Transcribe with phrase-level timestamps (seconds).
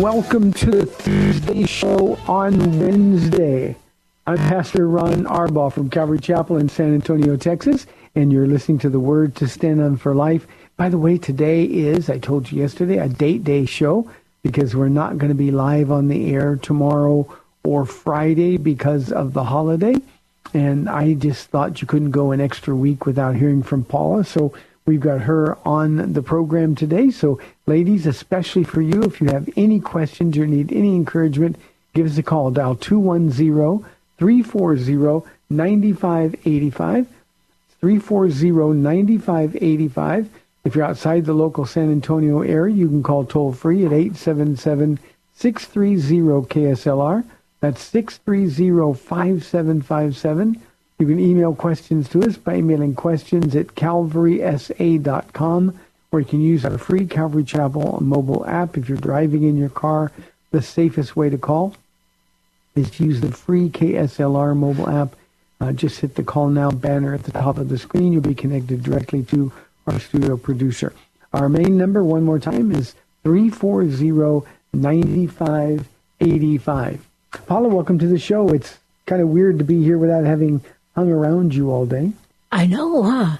[0.00, 3.76] Welcome to the Thursday show on Wednesday.
[4.26, 8.90] I'm Pastor Ron Arbaugh from Calvary Chapel in San Antonio, Texas, and you're listening to
[8.90, 10.46] the Word to Stand on for Life.
[10.76, 14.10] By the way, today is, I told you yesterday, a date day show
[14.42, 17.26] because we're not going to be live on the air tomorrow
[17.64, 19.94] or Friday because of the holiday.
[20.54, 24.24] And I just thought you couldn't go an extra week without hearing from Paula.
[24.24, 24.52] So
[24.88, 27.10] we've got her on the program today.
[27.10, 31.56] So, ladies, especially for you, if you have any questions or need any encouragement,
[31.92, 32.50] give us a call.
[32.50, 33.84] Dial 210
[34.16, 37.06] 340 9585.
[37.80, 40.30] 340 9585.
[40.64, 44.98] If you're outside the local San Antonio area, you can call toll free at 877
[45.34, 47.24] 630 KSLR.
[47.60, 50.60] That's 630-5757.
[50.98, 55.78] You can email questions to us by emailing questions at calvarysa.com,
[56.10, 58.76] or you can use our free Calvary Chapel mobile app.
[58.76, 60.10] If you're driving in your car,
[60.50, 61.76] the safest way to call
[62.74, 65.14] is to use the free KSLR mobile app.
[65.60, 68.12] Uh, just hit the call now banner at the top of the screen.
[68.12, 69.52] You'll be connected directly to
[69.86, 70.92] our studio producer.
[71.32, 77.06] Our main number, one more time, is 340 9585.
[77.46, 78.48] Paula, welcome to the show.
[78.48, 80.60] It's kind of weird to be here without having
[80.98, 82.10] hung around you all day.
[82.50, 83.36] I know, huh?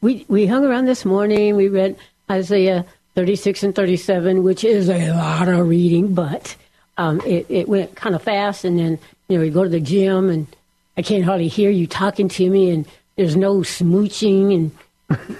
[0.00, 1.54] We we hung around this morning.
[1.54, 1.96] We read
[2.28, 6.56] Isaiah 36 and 37, which is a lot of reading, but
[6.98, 8.64] um, it, it went kind of fast.
[8.64, 8.98] And then,
[9.28, 10.48] you know, we go to the gym and
[10.96, 14.72] I can't hardly hear you talking to me, and there's no smooching and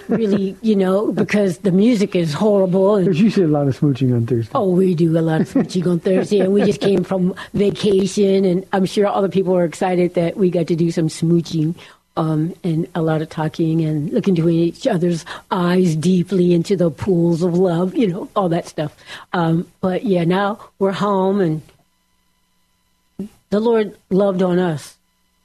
[0.07, 2.95] really, you know, because the music is horrible.
[2.95, 4.51] And, There's usually a lot of smooching on Thursday.
[4.55, 8.45] oh, we do a lot of smooching on Thursday, and we just came from vacation,
[8.45, 11.75] and I'm sure other people are excited that we got to do some smooching.
[12.15, 16.89] Um, and a lot of talking and looking into each other's eyes deeply into the
[16.89, 18.97] pools of love, you know, all that stuff.
[19.33, 21.61] Um, but yeah, now we're home and
[23.51, 24.97] the Lord loved on us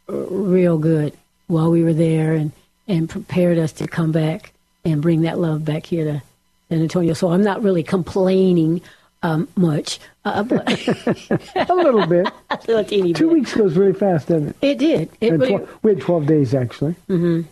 [0.06, 1.12] real good
[1.46, 2.52] while we were there and,
[2.88, 4.52] and prepared us to come back
[4.84, 6.22] and bring that love back here to
[6.68, 7.14] San Antonio.
[7.14, 8.80] So I'm not really complaining
[9.22, 10.00] um, much.
[10.24, 10.68] Uh, but
[11.68, 12.26] a little bit.
[12.50, 13.34] a little teeny Two bit.
[13.34, 14.56] weeks goes really fast, doesn't it?
[14.62, 15.10] It did.
[15.20, 16.94] It really, tw- we had 12 days, actually.
[17.08, 17.46] and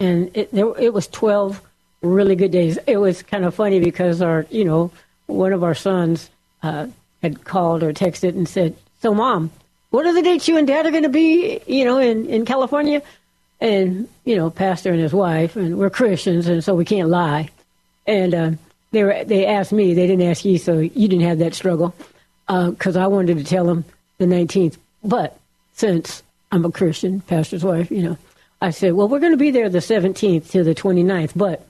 [0.00, 1.60] it there, it was 12
[2.02, 2.78] really good days.
[2.86, 4.90] It was kind of funny because our, you know,
[5.26, 6.30] one of our sons
[6.62, 6.86] uh,
[7.22, 9.50] had called or texted and said, "So, mom,
[9.90, 12.44] what are the dates you and dad are going to be, you know, in in
[12.44, 13.02] California?"
[13.60, 17.50] And you know, pastor and his wife, and we're Christians, and so we can't lie.
[18.06, 18.50] And uh,
[18.90, 21.94] they were they asked me, they didn't ask you, so you didn't have that struggle
[22.46, 23.84] because I wanted to tell them
[24.18, 25.38] the 19th, but
[25.74, 26.22] since
[26.52, 28.18] I'm a Christian, pastor's wife, you know,
[28.60, 31.66] I said, well, we're going to be there the 17th to the 29th, but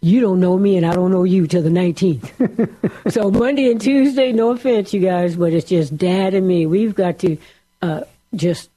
[0.00, 3.10] you don't know me and I don't know you till the 19th.
[3.12, 6.66] so Monday and Tuesday, no offense, you guys, but it's just dad and me.
[6.66, 7.36] We've got to
[7.80, 8.02] uh,
[8.34, 8.68] just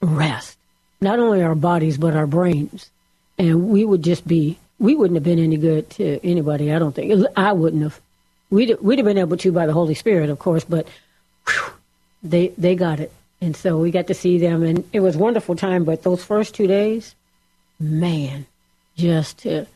[0.00, 0.56] rest,
[1.00, 2.90] not only our bodies, but our brains.
[3.38, 6.94] And we would just be, we wouldn't have been any good to anybody, I don't
[6.94, 7.26] think.
[7.36, 8.00] I wouldn't have.
[8.50, 10.86] We'd, we'd have been able to by the Holy Spirit, of course, but
[11.48, 11.72] whew,
[12.22, 13.12] they they got it.
[13.40, 15.84] And so we got to see them, and it was wonderful time.
[15.84, 17.14] But those first two days,
[17.78, 18.46] man,
[18.96, 19.66] just to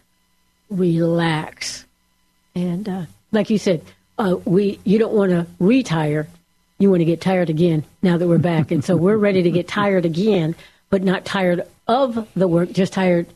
[0.69, 1.87] relax.
[2.55, 3.03] And uh,
[3.33, 3.83] like you said,
[4.19, 6.29] uh, we you don't want to retire.
[6.79, 8.71] You want to get tired again now that we're back.
[8.71, 10.55] and so we're ready to get tired again,
[10.91, 13.27] but not tired of the work, just tired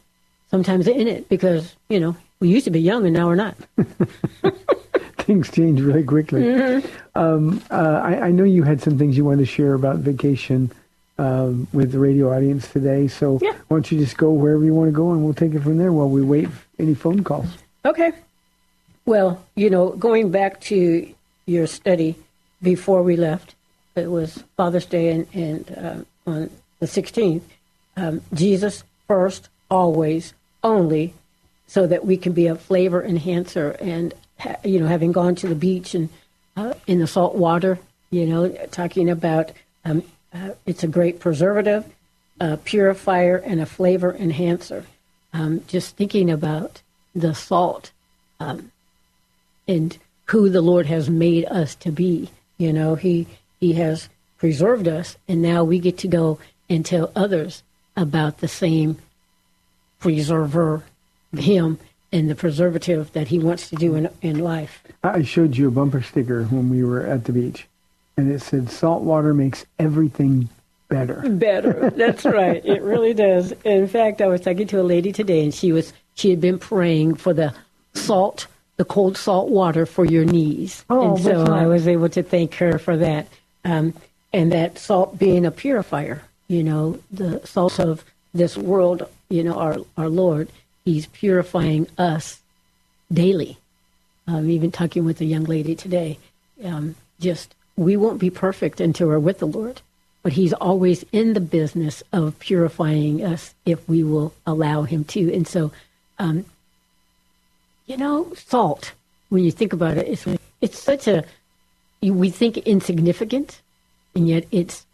[0.50, 3.56] sometimes in it because, you know, we used to be young and now we're not.
[5.18, 6.42] Things change really quickly.
[6.42, 7.18] Mm-hmm.
[7.18, 10.72] Um, uh, I, I know you had some things you wanted to share about vacation
[11.18, 13.08] um, with the radio audience today.
[13.08, 13.52] So Yeah.
[13.68, 15.76] why don't you just go wherever you want to go, and we'll take it from
[15.76, 17.48] there while we wait for any phone calls.
[17.84, 18.12] Okay.
[19.04, 21.12] Well, you know, going back to
[21.46, 22.16] your study
[22.62, 23.54] before we left,
[23.94, 25.78] it was Father's Day and, and
[26.26, 26.50] uh, on
[26.80, 27.42] the 16th.
[27.96, 31.14] Um, Jesus first, always, only,
[31.66, 33.72] so that we can be a flavor enhancer.
[33.80, 34.14] And,
[34.64, 36.08] you know, having gone to the beach and
[36.56, 37.78] uh, in the salt water,
[38.10, 39.52] you know, talking about
[39.84, 40.02] um,
[40.32, 41.84] uh, it's a great preservative,
[42.40, 44.84] a purifier, and a flavor enhancer.
[45.32, 46.82] um, just thinking about
[47.14, 47.90] the salt
[48.40, 48.70] um,
[49.66, 52.30] and who the Lord has made us to be.
[52.58, 53.26] You know, He
[53.60, 56.38] He has preserved us, and now we get to go
[56.68, 57.62] and tell others
[57.96, 58.98] about the same
[60.00, 60.84] preserver,
[61.36, 61.78] Him,
[62.12, 64.82] and the preservative that He wants to do in in life.
[65.02, 67.66] I showed you a bumper sticker when we were at the beach,
[68.16, 70.48] and it said, "Salt water makes everything
[70.88, 71.90] better." Better.
[71.90, 72.64] That's right.
[72.64, 73.52] It really does.
[73.64, 76.58] In fact, I was talking to a lady today, and she was she had been
[76.58, 77.54] praying for the
[77.94, 78.46] salt,
[78.78, 82.54] the cold salt water for your knees, Oh, and so I was able to thank
[82.54, 83.26] her for that.
[83.64, 83.92] Um,
[84.32, 89.54] and that salt being a purifier, you know, the salt of this world, you know,
[89.54, 90.48] our our Lord,
[90.84, 92.40] He's purifying us
[93.12, 93.58] daily.
[94.26, 96.18] Um, even talking with a young lady today,
[96.62, 99.80] um, just we won't be perfect until we're with the Lord,
[100.22, 105.34] but He's always in the business of purifying us if we will allow Him to.
[105.34, 105.72] And so,
[106.20, 106.44] um,
[107.88, 108.92] you know, salt.
[109.30, 110.26] When you think about it, it's
[110.60, 111.24] it's such a
[112.00, 113.60] we think insignificant,
[114.14, 114.86] and yet it's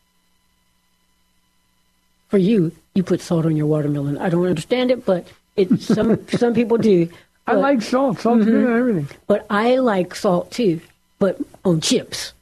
[2.29, 2.73] for you.
[2.95, 4.17] You put salt on your watermelon.
[4.19, 5.27] I don't understand it, but
[5.57, 7.09] it some some people do.
[7.47, 8.21] I like salt.
[8.21, 9.09] Salt's good on everything.
[9.27, 10.81] but I like salt too,
[11.19, 12.33] but on chips.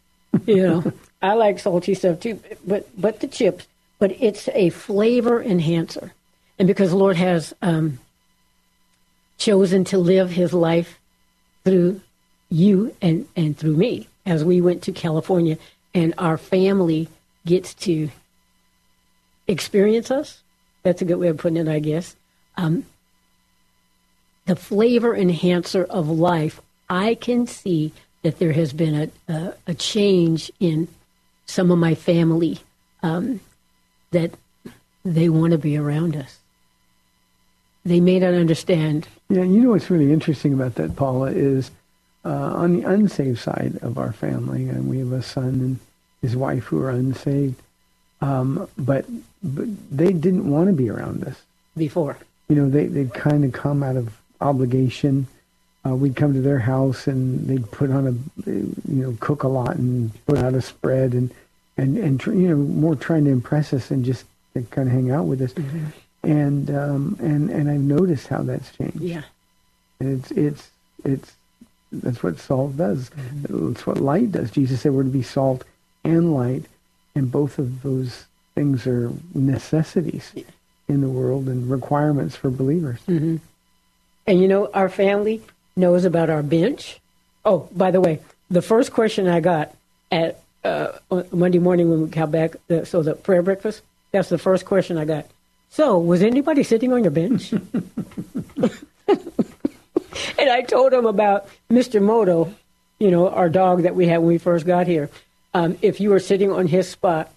[0.47, 3.67] You know, I like salty stuff too, but but the chips.
[3.99, 6.13] But it's a flavor enhancer,
[6.59, 7.99] and because the Lord has um,
[9.43, 11.01] chosen to live His life
[11.65, 12.01] through
[12.49, 15.59] you and and through me, as we went to California,
[15.95, 17.09] and our family
[17.45, 18.09] gets to
[19.49, 20.43] experience us.
[20.83, 22.15] That's a good way of putting it, I guess.
[22.57, 22.87] Um,
[24.47, 27.93] the flavor enhancer of life, I can see
[28.23, 30.89] that there has been a, a, a change in
[31.47, 32.59] some of my family
[33.03, 33.41] um,
[34.11, 34.33] that
[35.05, 36.39] they want to be around us.
[37.85, 39.09] They may not understand.
[39.33, 41.71] Yeah, you know what's really interesting about that, Paula, is
[42.23, 45.79] uh, on the unsaved side of our family, and we have a son and
[46.21, 47.57] his wife who are unsaved,
[48.21, 49.07] um, but
[49.43, 51.41] but they didn't want to be around us.
[51.79, 52.19] Before,
[52.51, 55.27] You know, they they'd kind of come out of obligation.
[55.87, 59.49] Uh, we'd come to their house and they'd put on a, you know, cook a
[59.49, 61.33] lot and put out a spread and
[61.79, 64.27] and and tr- you know more trying to impress us and just
[64.71, 65.55] kind of hang out with us.
[66.23, 69.01] And um, and and I've noticed how that's changed.
[69.01, 69.23] yeah,
[69.99, 70.71] And it's it's
[71.05, 71.33] it's
[71.91, 73.11] that's what salt does.
[73.49, 74.51] It's what light does.
[74.51, 75.65] Jesus said we're to be salt
[76.05, 76.65] and light,
[77.15, 78.25] and both of those
[78.55, 80.33] things are necessities
[80.89, 82.99] in the world and requirements for believers.
[83.09, 83.41] and
[84.27, 85.43] you know, our family
[85.77, 87.01] knows about our bench.
[87.45, 88.21] Oh, by the way,
[88.51, 89.75] the first question I got
[90.11, 90.93] at uh,
[91.33, 93.83] Monday morning when we got back, the, so the prayer breakfast,
[94.13, 95.27] that's the first question I got.
[95.73, 97.51] So, was anybody sitting on your bench?
[97.53, 97.63] and
[100.39, 102.03] I told him about Mr.
[102.03, 102.53] Moto,
[102.99, 105.09] you know, our dog that we had when we first got here.
[105.55, 107.33] Um, if you were sitting on his spot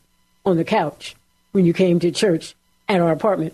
[0.45, 1.15] on the couch
[1.53, 2.55] when you came to church
[2.89, 3.53] at our apartment,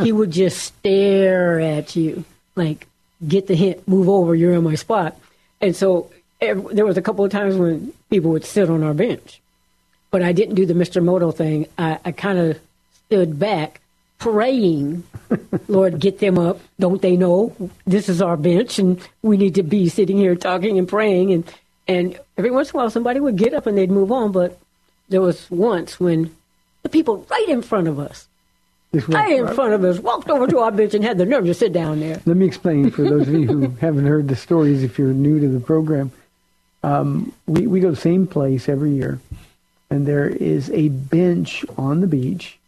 [0.00, 2.24] he would just stare at you
[2.54, 2.86] like,
[3.26, 5.18] get the hint, move over, you're in my spot.
[5.60, 9.40] And so there was a couple of times when people would sit on our bench.
[10.12, 11.02] But I didn't do the Mr.
[11.02, 11.66] Moto thing.
[11.76, 12.60] I, I kind of
[13.08, 13.80] stood back
[14.22, 15.02] praying,
[15.68, 16.60] Lord, get them up.
[16.78, 17.54] Don't they know
[17.86, 21.32] this is our bench and we need to be sitting here talking and praying?
[21.32, 21.52] And,
[21.88, 24.30] and every once in a while somebody would get up and they'd move on.
[24.30, 24.58] But
[25.08, 26.34] there was once when
[26.84, 28.28] the people right in front of us,
[29.08, 31.54] right in front of us, walked over to our bench and had the nerve to
[31.54, 32.20] sit down there.
[32.24, 34.84] Let me explain for those of you who haven't heard the stories.
[34.84, 36.12] If you're new to the program,
[36.84, 39.18] um, we we go to the same place every year,
[39.90, 42.58] and there is a bench on the beach.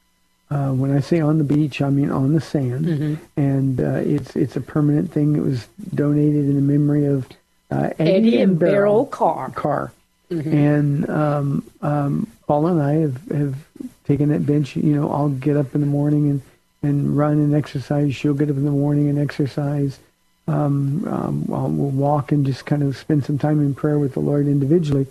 [0.55, 4.37] Uh, when I say on the beach, I mean on the sand, and uh, it's
[4.37, 5.35] it's a permanent thing.
[5.35, 7.27] It was donated in the memory of
[7.73, 9.51] uh, Eddie, Eddie and Beryl Carr.
[9.51, 9.93] Carr.
[10.31, 13.57] And um, um, Paula and I have, have
[14.05, 14.77] taken that bench.
[14.77, 16.43] You know, I'll get up in the morning and,
[16.83, 18.15] and run and exercise.
[18.15, 19.99] She'll get up in the morning and exercise.
[20.47, 24.15] Um, um, I'll, we'll walk and just kind of spend some time in prayer with
[24.15, 25.07] the Lord individually.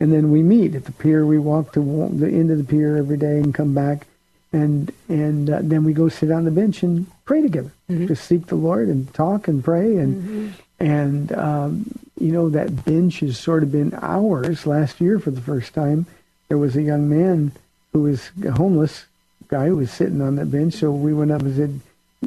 [0.00, 1.26] And then we meet at the pier.
[1.26, 1.80] We walk to
[2.12, 4.06] the end of the pier every day and come back.
[4.52, 7.72] And and uh, then we go sit on the bench and pray together.
[7.90, 11.86] Just seek the Lord and talk and pray and and um,
[12.18, 14.66] you know that bench has sort of been ours.
[14.66, 16.06] Last year, for the first time,
[16.48, 17.52] there was a young man
[17.92, 19.06] who was a homeless
[19.48, 20.74] guy who was sitting on that bench.
[20.74, 21.80] So we went up and said,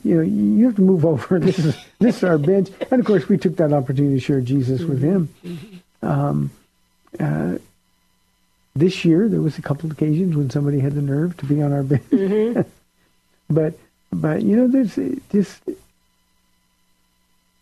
[0.03, 1.39] you know, you have to move over.
[1.39, 2.69] This is this is our bench.
[2.89, 5.29] And of course, we took that opportunity to share Jesus with him.
[6.01, 6.51] Um,
[7.19, 7.57] uh,
[8.75, 11.61] this year, there was a couple of occasions when somebody had the nerve to be
[11.61, 12.67] on our bench.
[13.49, 13.73] but
[14.13, 14.95] but you know, there's
[15.31, 15.61] just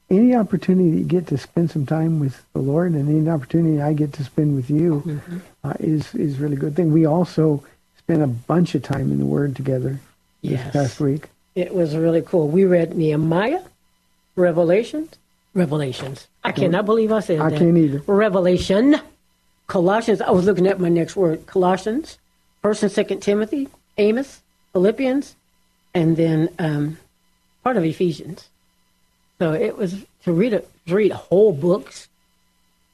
[0.09, 3.81] any opportunity that you get to spend some time with the Lord, and any opportunity
[3.81, 5.37] I get to spend with you, mm-hmm.
[5.63, 6.91] uh, is is really good thing.
[6.91, 7.63] We also
[7.97, 9.99] spent a bunch of time in the Word together
[10.41, 10.63] yes.
[10.63, 11.27] this past week.
[11.55, 12.47] It was really cool.
[12.47, 13.61] We read Nehemiah,
[14.35, 15.15] Revelations,
[15.53, 16.27] Revelations.
[16.43, 17.55] I cannot believe I said I that.
[17.55, 18.01] I can't either.
[18.07, 18.99] Revelation,
[19.69, 20.19] Colossians.
[20.19, 21.45] I was looking at my next word.
[21.45, 22.17] Colossians,
[22.61, 24.41] First and Second Timothy, Amos,
[24.73, 25.35] Philippians,
[25.93, 26.97] and then um,
[27.63, 28.49] part of Ephesians.
[29.37, 32.09] So it was to read a to read whole books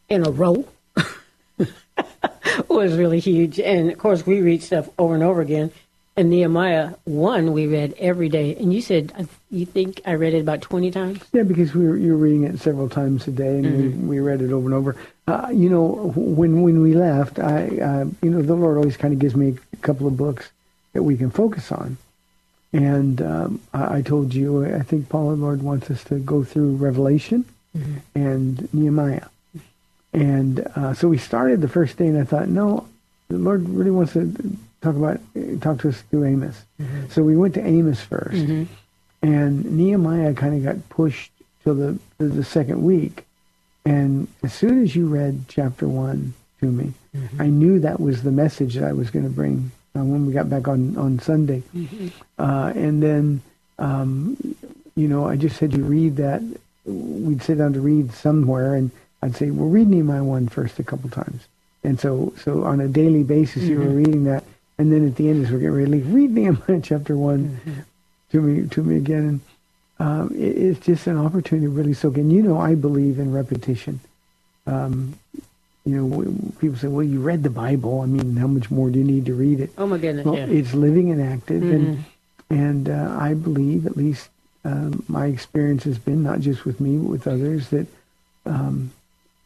[0.10, 0.67] in a row
[2.70, 3.60] was really huge.
[3.60, 5.72] And of course, we read stuff over and over again.
[6.17, 8.55] And Nehemiah one we read every day.
[8.55, 11.19] And you said you think I read it about twenty times?
[11.34, 14.07] Yeah, because we were, you were reading it several times a day, and mm-hmm.
[14.07, 14.95] we, we read it over and over.
[15.27, 19.13] Uh, you know, when when we left, I uh, you know the Lord always kind
[19.13, 20.50] of gives me a couple of books
[20.93, 21.98] that we can focus on.
[22.72, 26.43] And um, I, I, told you, I think Paul and Lord wants us to go
[26.43, 27.45] through Revelation
[27.77, 27.98] mm-hmm.
[28.15, 29.27] and Nehemiah.
[30.12, 32.88] And uh, so we started the first day, and I thought, no,
[33.29, 34.34] the Lord really wants to
[34.82, 35.20] talk about
[35.62, 36.63] talk to us through Amos.
[36.82, 37.08] Mm-hmm.
[37.10, 38.63] So we went to Amos 1st mm-hmm.
[39.22, 41.32] and Nehemiah kind of got pushed
[41.63, 43.25] till the to the second week.
[43.86, 47.41] And as soon as you read chapter one to me, mm-hmm.
[47.41, 50.34] I knew that was the message that I was going to bring uh, when we
[50.34, 51.62] got back on on Sunday.
[51.75, 52.08] Mm-hmm.
[52.39, 53.41] Uh, and then,
[53.79, 54.38] um,
[54.96, 56.41] you know, I just said you read that.
[56.86, 58.91] We'd sit down to read somewhere, and
[59.22, 61.48] I'd say, "Well, read Nehemiah one first a couple times."
[61.86, 63.98] And so, so on a daily basis, you were mm-hmm.
[63.98, 64.44] reading that,
[64.77, 67.60] and then at the end, as we're getting ready to leave, read Nehemiah chapter one
[67.65, 67.82] mm-hmm.
[68.32, 69.25] to me to me again.
[69.27, 69.41] And
[69.98, 72.29] um, it, it's just an opportunity to really soak in.
[72.29, 74.00] You know, I believe in repetition.
[74.67, 75.17] Um,
[75.86, 78.01] you know, people say, well, you read the Bible.
[78.01, 79.70] I mean, how much more do you need to read it?
[79.77, 80.25] Oh, my goodness.
[80.25, 80.48] Well, yeah.
[80.48, 81.62] It's living and active.
[81.62, 82.01] Mm-hmm.
[82.50, 84.29] And, and uh, I believe, at least
[84.63, 87.86] um, my experience has been, not just with me, but with others, that
[88.48, 88.91] um,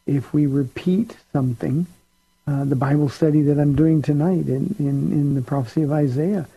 [0.08, 1.88] if we repeat something,
[2.50, 6.48] uh, the Bible study that I'm doing tonight in, in, in the prophecy of Isaiah,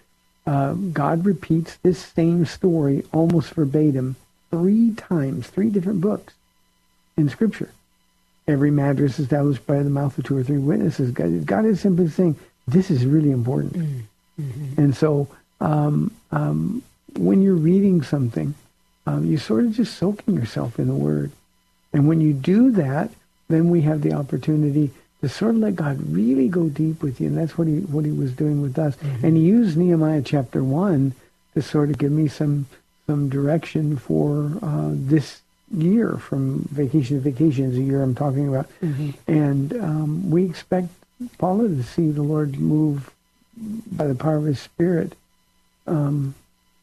[0.47, 4.17] uh, God repeats this same story almost verbatim
[4.51, 6.33] three times, three different books
[7.17, 7.71] in Scripture
[8.49, 11.11] every matter is established by the mouth of two or three witnesses.
[11.11, 13.75] God, God is simply saying, this is really important.
[13.75, 14.81] Mm-hmm.
[14.81, 15.29] And so
[15.61, 16.83] um, um,
[17.17, 18.55] when you're reading something,
[19.07, 21.33] um, you're sort of just soaking yourself in the Word.
[21.93, 23.11] And when you do that,
[23.49, 24.91] then we have the opportunity
[25.23, 27.29] to sort of let God really go deep with you.
[27.29, 28.97] And that's what he, what he was doing with us.
[28.97, 29.27] Mm-hmm.
[29.27, 31.15] And he used Nehemiah chapter 1
[31.55, 32.67] to sort of give me some,
[33.07, 35.41] some direction for uh, this
[35.73, 38.69] year from vacation to vacation is a year I'm talking about.
[38.83, 39.11] Mm-hmm.
[39.29, 40.89] And um, we expect
[41.39, 43.11] Paula to see the Lord move
[43.57, 45.15] by the power of his Spirit
[45.87, 46.35] um,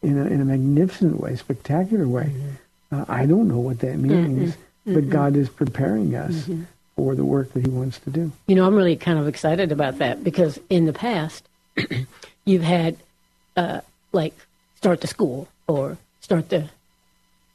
[0.01, 2.31] in, a, in a magnificent way, spectacular way.
[2.33, 3.01] Mm-hmm.
[3.01, 4.93] Uh, I don't know what that means, mm-hmm.
[4.93, 6.63] but God is preparing us mm-hmm.
[6.99, 8.29] For the work that he wants to do.
[8.47, 11.47] You know, I'm really kind of excited about that because in the past,
[12.45, 12.97] you've had
[13.55, 13.79] uh,
[14.11, 14.33] like
[14.75, 16.67] start the school or start the,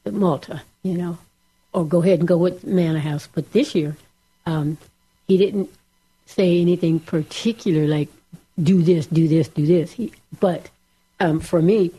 [0.03, 1.19] the Malta, you know,
[1.73, 3.29] or go ahead and go with Manor House.
[3.31, 3.95] But this year,
[4.47, 4.79] um,
[5.27, 5.69] he didn't
[6.25, 8.09] say anything particular like
[8.59, 9.91] do this, do this, do this.
[9.91, 10.71] He, but
[11.19, 11.91] um, for me,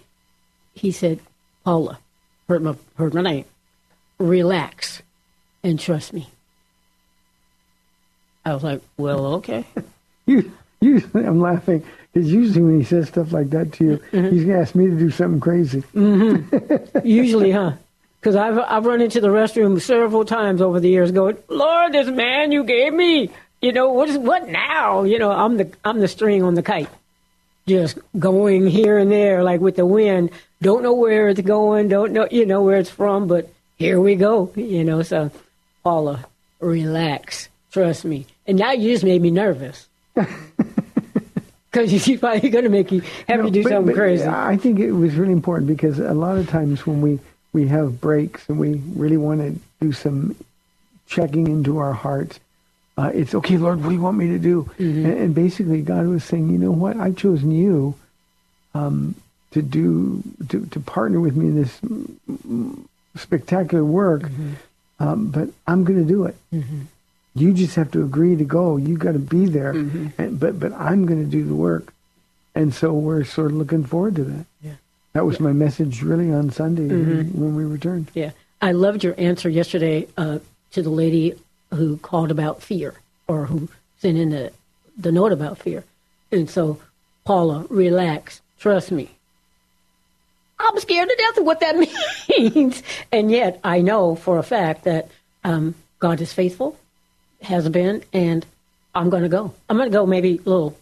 [0.74, 1.20] he said,
[1.64, 2.00] Paula,
[2.48, 3.44] heard my heard my name,
[4.18, 5.00] relax
[5.62, 6.28] and trust me.
[8.46, 9.64] I was like, well, okay.
[10.26, 14.30] you, usually, I'm laughing because usually when he says stuff like that to you, mm-hmm.
[14.30, 15.82] he's going to ask me to do something crazy.
[15.92, 16.98] Mm-hmm.
[17.04, 17.72] usually, huh?
[18.20, 22.06] Because I've, I've run into the restroom several times over the years going, Lord, this
[22.08, 25.02] man you gave me, you know, what, is, what now?
[25.02, 26.88] You know, I'm the, I'm the string on the kite.
[27.66, 30.30] Just going here and there, like with the wind.
[30.62, 34.14] Don't know where it's going, don't know, you know, where it's from, but here we
[34.14, 35.02] go, you know.
[35.02, 35.32] So,
[35.82, 36.24] Paula,
[36.60, 37.48] relax.
[37.72, 38.26] Trust me.
[38.46, 39.88] And now you just made me nervous.
[41.76, 44.24] Because you're probably going to make you have no, to do but, something but crazy.
[44.24, 47.20] I think it was really important because a lot of times when we
[47.52, 50.34] we have breaks and we really want to do some
[51.06, 52.40] checking into our hearts,
[52.96, 54.64] uh, it's okay, Lord, what do you want me to do?
[54.78, 55.04] Mm-hmm.
[55.04, 56.96] And, and, basically, God was saying, you know what?
[56.96, 57.94] I've chosen you
[58.74, 59.14] um,
[59.50, 61.78] to do to, to partner with me in this
[63.16, 64.52] spectacular work, mm-hmm.
[64.98, 66.36] um, but I'm going to do it.
[66.54, 66.80] Mm-hmm.
[67.36, 68.76] You just have to agree to go.
[68.76, 70.20] You got to be there, mm-hmm.
[70.20, 71.92] and, but but I'm going to do the work,
[72.54, 74.46] and so we're sort of looking forward to that.
[74.62, 74.72] Yeah.
[75.12, 77.40] That was my message really on Sunday mm-hmm.
[77.40, 78.10] when we returned.
[78.14, 78.32] Yeah.
[78.60, 80.38] I loved your answer yesterday uh,
[80.72, 81.34] to the lady
[81.72, 82.94] who called about fear
[83.28, 84.52] or who sent in the,
[84.96, 85.84] the note about fear.
[86.32, 86.80] And so,
[87.24, 88.40] Paula, relax.
[88.58, 89.10] Trust me.
[90.58, 91.76] I'm scared to death of what that
[92.38, 92.82] means.
[93.12, 95.10] and yet I know for a fact that
[95.44, 96.78] um, God is faithful,
[97.46, 98.44] has been, and
[98.94, 99.54] I'm going to go.
[99.68, 100.76] I'm going to go maybe a little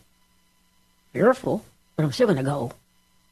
[1.12, 1.64] fearful,
[1.96, 2.72] but I'm still going to go.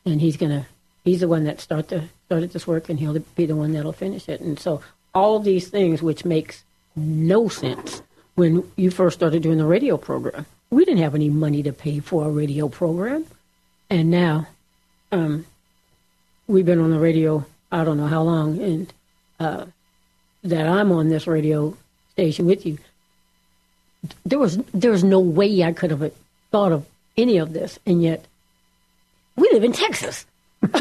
[0.04, 0.66] And he's going to,
[1.04, 3.92] he's the one that start the, started this work and he'll be the one that'll
[3.92, 4.40] finish it.
[4.40, 4.82] And so
[5.14, 6.64] all these things, which makes
[6.96, 8.02] no sense
[8.34, 10.46] when you first started doing the radio program.
[10.70, 13.26] We didn't have any money to pay for a radio program.
[13.90, 14.48] And now
[15.10, 15.46] um,
[16.46, 18.92] we've been on the radio, I don't know how long, and
[19.38, 19.66] uh,
[20.44, 21.76] that I'm on this radio
[22.12, 22.78] station with you.
[24.24, 26.12] There was there was no way I could have
[26.50, 28.24] thought of any of this, and yet
[29.36, 30.26] we live in Texas.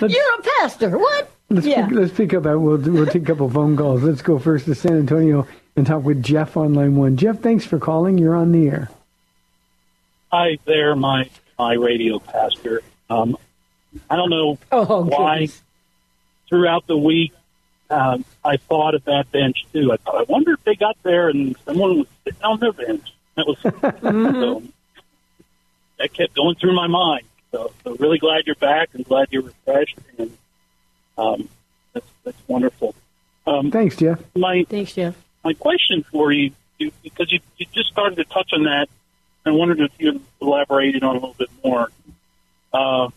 [0.00, 0.98] You're a pastor.
[0.98, 1.30] What?
[1.50, 1.86] Let's, yeah.
[1.86, 2.44] pick, let's pick up.
[2.44, 4.02] We'll, we'll take a couple phone calls.
[4.02, 7.16] Let's go first to San Antonio and talk with Jeff on line one.
[7.16, 8.18] Jeff, thanks for calling.
[8.18, 8.90] You're on the air.
[10.32, 12.82] Hi there, my my radio pastor.
[13.08, 13.36] Um,
[14.10, 15.34] I don't know oh, why.
[15.34, 15.62] Goodness.
[16.48, 17.32] Throughout the week,
[17.90, 19.92] um, I thought of that bench too.
[19.92, 23.12] I thought, I wonder if they got there and someone was sitting on their bench.
[23.36, 24.62] That was so,
[25.98, 27.24] that kept going through my mind.
[27.52, 30.36] So, so really glad you're back and glad you're refreshed and
[31.16, 31.48] um,
[31.92, 32.94] that's that's wonderful.
[33.46, 34.20] Um, Thanks, Jeff.
[34.34, 35.14] my Thanks, Jeff.
[35.44, 38.88] my question for you, you because you, you just started to touch on that,
[39.46, 41.90] I wondered if you elaborated on a little bit more.
[42.72, 43.10] Uh,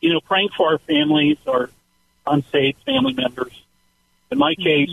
[0.00, 1.70] you know, praying for our families, our
[2.26, 3.52] unsaved family members.
[4.30, 4.90] In my case,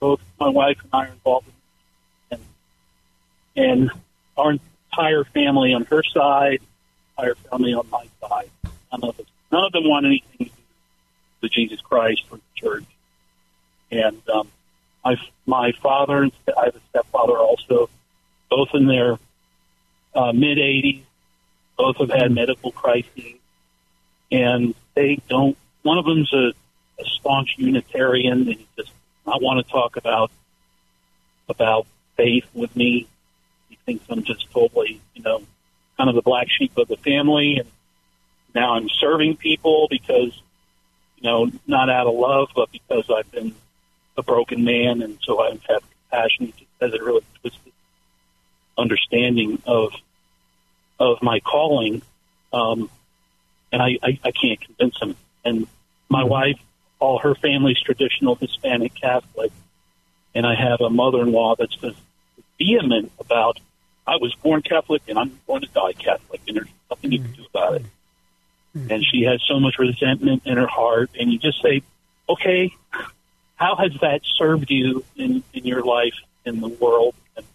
[0.00, 1.46] both my wife and I are involved
[2.30, 2.40] and,
[3.56, 3.90] and
[4.36, 6.60] our entire family on her side,
[7.16, 8.50] entire family on my side.
[8.92, 10.50] None of, us, none of them want anything to do
[11.42, 12.84] with Jesus Christ or the church.
[13.90, 14.48] And um,
[15.04, 17.88] my my father and I have a stepfather also,
[18.50, 19.18] both in their
[20.14, 21.02] uh, mid 80s.
[21.76, 23.36] Both have had medical crises,
[24.30, 25.56] and they don't.
[25.82, 26.52] One of them's a,
[27.00, 28.92] a staunch Unitarian, and he just
[29.26, 30.30] not want to talk about
[31.48, 31.86] about
[32.16, 33.08] faith with me.
[33.68, 35.42] He thinks I'm just totally, you know,
[35.96, 37.68] kind of the black sheep of the family, and
[38.54, 40.40] now I'm serving people because,
[41.18, 43.54] you know, not out of love, but because I've been
[44.16, 45.60] a broken man, and so I've
[46.10, 46.46] compassion.
[46.46, 47.72] He just has a really twisted
[48.76, 49.92] understanding of
[50.98, 52.02] of my calling,
[52.52, 52.90] um,
[53.72, 55.16] and I, I, I can't convince him.
[55.44, 55.66] And
[56.10, 56.58] my wife,
[57.00, 59.50] all her family's traditional Hispanic Catholic,
[60.34, 61.98] and I have a mother-in-law that's just
[62.58, 63.58] vehement about
[64.06, 67.32] I was born Catholic and I'm going to die Catholic, and there's nothing you can
[67.32, 67.86] do about it.
[68.76, 68.92] Mm-hmm.
[68.92, 71.82] And she has so much resentment in her heart, and you just say,
[72.28, 72.72] okay,
[73.56, 77.14] how has that served you in, in your life in the world?
[77.36, 77.46] And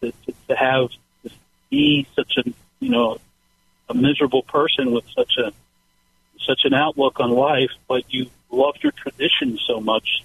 [0.00, 0.90] to, to, to have
[1.24, 1.30] to
[1.70, 2.44] be such a
[2.80, 3.18] you know
[3.88, 5.52] a miserable person with such a
[6.44, 10.24] such an outlook on life, but you love your tradition so much.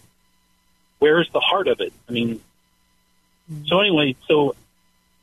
[0.99, 1.93] Where is the heart of it?
[2.07, 2.41] I mean,
[3.65, 4.55] so anyway, so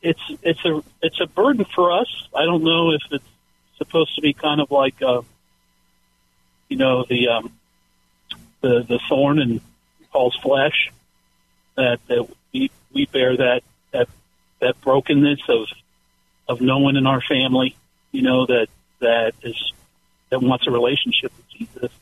[0.03, 2.29] it's it's a it's a burden for us.
[2.35, 3.25] I don't know if it's
[3.79, 5.23] supposed to be kind of like uh,
[6.69, 7.53] you know the um,
[8.61, 9.61] the the thorn in
[10.13, 10.93] Paul's flesh
[11.77, 14.09] that that we we bear that that
[14.61, 15.67] that brokenness of
[16.49, 17.77] of no one in our family,
[18.13, 18.69] you know that
[19.01, 19.73] that is
[20.31, 21.93] that wants a relationship with Jesus,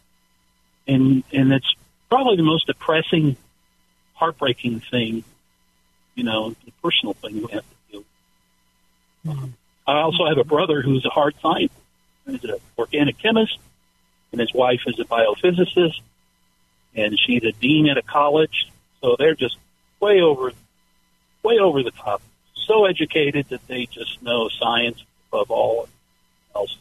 [0.87, 1.75] and and it's
[2.09, 3.37] probably the most depressing,
[4.15, 5.25] heartbreaking thing,
[6.15, 8.05] you know, the personal thing we have to do.
[9.29, 9.55] Um,
[9.87, 11.79] I also have a brother who's a hard scientist.
[12.27, 13.59] He's an organic chemist,
[14.31, 16.01] and his wife is a biophysicist,
[16.95, 18.71] and she's a dean at a college.
[19.01, 19.57] So they're just
[20.01, 20.53] way over,
[21.43, 22.23] way over the top.
[22.55, 25.89] So educated that they just know science above all
[26.55, 26.77] else.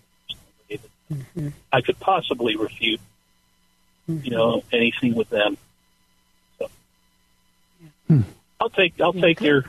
[1.12, 1.50] Mm-hmm.
[1.74, 3.02] I could possibly refute,
[4.18, 4.26] mm-hmm.
[4.26, 5.58] you know, anything with them.
[6.60, 6.70] So
[8.08, 8.22] hmm.
[8.60, 9.66] I'll take I'll take your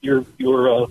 [0.00, 0.86] your your uh,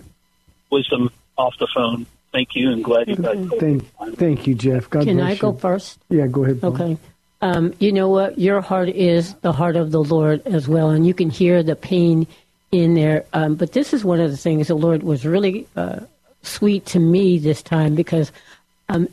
[0.70, 2.06] wisdom off the phone.
[2.32, 3.48] Thank you, and glad you guys.
[3.58, 4.90] Thank, thank you, Jeff.
[4.90, 5.38] God Can bless I you.
[5.38, 5.98] go first?
[6.10, 6.60] Yeah, go ahead.
[6.60, 6.74] Paul.
[6.74, 6.98] Okay.
[7.40, 8.38] Um, you know what?
[8.38, 11.76] Your heart is the heart of the Lord as well, and you can hear the
[11.76, 12.26] pain
[12.72, 13.24] in there.
[13.32, 16.00] Um, but this is one of the things the Lord was really uh,
[16.42, 18.32] sweet to me this time because
[18.88, 19.08] um,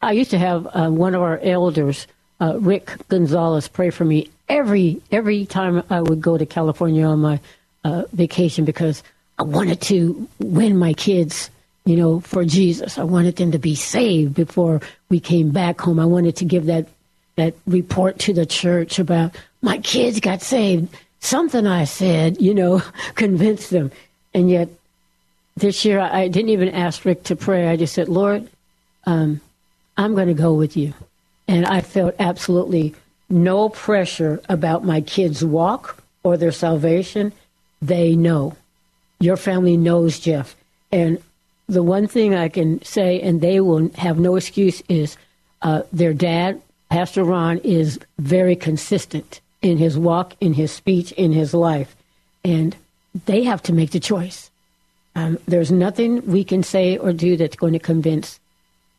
[0.00, 2.06] I used to have uh, one of our elders,
[2.40, 7.20] uh, Rick Gonzalez, pray for me every every time I would go to California on
[7.20, 7.40] my
[7.84, 9.02] uh, vacation because
[9.38, 11.50] I wanted to win my kids,
[11.84, 12.98] you know, for Jesus.
[12.98, 16.00] I wanted them to be saved before we came back home.
[16.00, 16.88] I wanted to give that
[17.36, 20.94] that report to the church about my kids got saved.
[21.20, 22.82] Something I said, you know,
[23.14, 23.90] convinced them.
[24.34, 24.68] And yet
[25.56, 27.68] this year I didn't even ask Rick to pray.
[27.68, 28.48] I just said, Lord,
[29.04, 29.40] um,
[29.96, 30.94] I'm going to go with you.
[31.48, 32.94] And I felt absolutely
[33.28, 37.32] no pressure about my kids' walk or their salvation.
[37.80, 38.56] They know.
[39.18, 40.54] Your family knows Jeff.
[40.92, 41.22] And
[41.68, 45.16] the one thing I can say, and they will have no excuse, is
[45.62, 51.32] uh, their dad, Pastor Ron, is very consistent in his walk, in his speech, in
[51.32, 51.96] his life.
[52.44, 52.76] And
[53.26, 54.50] they have to make the choice.
[55.14, 58.38] Um, there's nothing we can say or do that's going to convince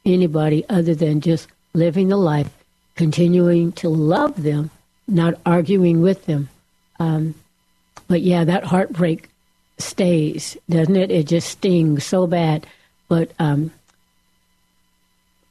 [0.05, 2.49] anybody other than just living the life,
[2.95, 4.69] continuing to love them,
[5.07, 6.49] not arguing with them.
[6.99, 7.35] Um,
[8.07, 9.29] but yeah, that heartbreak
[9.77, 11.11] stays, doesn't it?
[11.11, 12.67] It just stings so bad.
[13.07, 13.71] But um,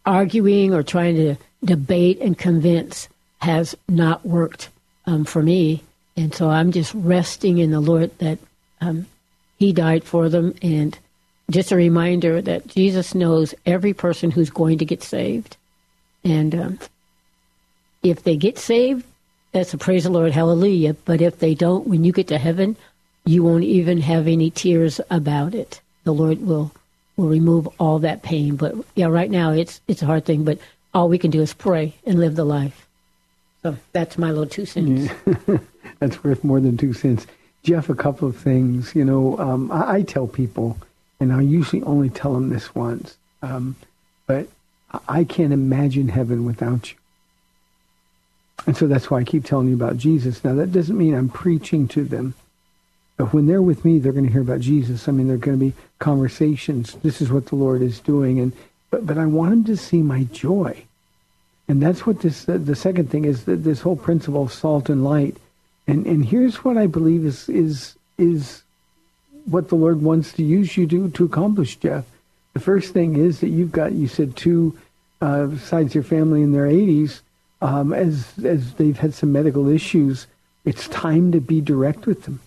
[0.05, 3.09] arguing or trying to debate and convince
[3.41, 4.69] has not worked
[5.07, 5.83] um, for me.
[6.17, 8.39] And so I'm just resting in the Lord that
[8.81, 9.07] um,
[9.59, 10.55] He died for them.
[10.63, 10.99] And
[11.51, 15.57] just a reminder that Jesus knows every person who's going to get saved.
[16.25, 16.79] And um,
[18.03, 19.05] if they get saved,
[19.53, 20.95] that's a praise the Lord, hallelujah.
[21.05, 22.77] But if they don't, when you get to heaven,
[23.25, 25.81] you won't even have any tears about it.
[26.05, 26.73] The Lord will
[27.17, 28.57] will remove all that pain.
[28.57, 30.45] But yeah, right now it's it's a hard thing.
[30.45, 30.59] But
[30.95, 32.87] all we can do is pray and live the life.
[33.63, 35.11] So that's my little two cents.
[35.27, 35.59] Yeah.
[35.99, 37.27] that's worth more than two cents.
[37.65, 38.95] Jeff, a couple of things.
[38.95, 40.79] You know, um, I, I, tell people,
[41.21, 43.75] and I usually only tell them this once, um,
[44.27, 44.49] but
[45.09, 46.97] I can't imagine heaven without you.
[48.67, 50.45] And so that's why I keep telling you about Jesus.
[50.45, 52.35] Now, that doesn't mean I'm preaching to them.
[53.17, 55.09] But when they're with me, they're going to hear about Jesus.
[55.09, 56.95] I mean, there are going to be conversations.
[57.03, 58.41] This is what the Lord is doing.
[58.41, 58.53] And
[58.91, 60.85] but, but I want them to see my joy.
[61.69, 64.89] And that's what this, uh, the second thing is that this whole principle of salt
[64.89, 65.37] and light.
[65.87, 68.63] And, and here's what I believe is, is, is
[69.45, 72.05] what the Lord wants to use you to, to accomplish, Jeff.
[72.59, 74.77] The first thing is that you've got, you said two
[75.21, 77.21] uh, sides of your family in their 80s.
[77.63, 80.27] Um, as, as they've had some medical issues,
[80.65, 82.41] it's time to be direct with them.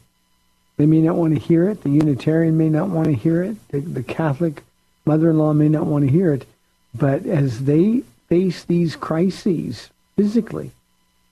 [0.76, 1.84] They may not want to hear it.
[1.84, 3.56] The Unitarian may not want to hear it.
[3.70, 4.64] The, the Catholic
[5.06, 6.46] mother-in-law may not want to hear it.
[6.94, 10.72] But as they face these crises physically,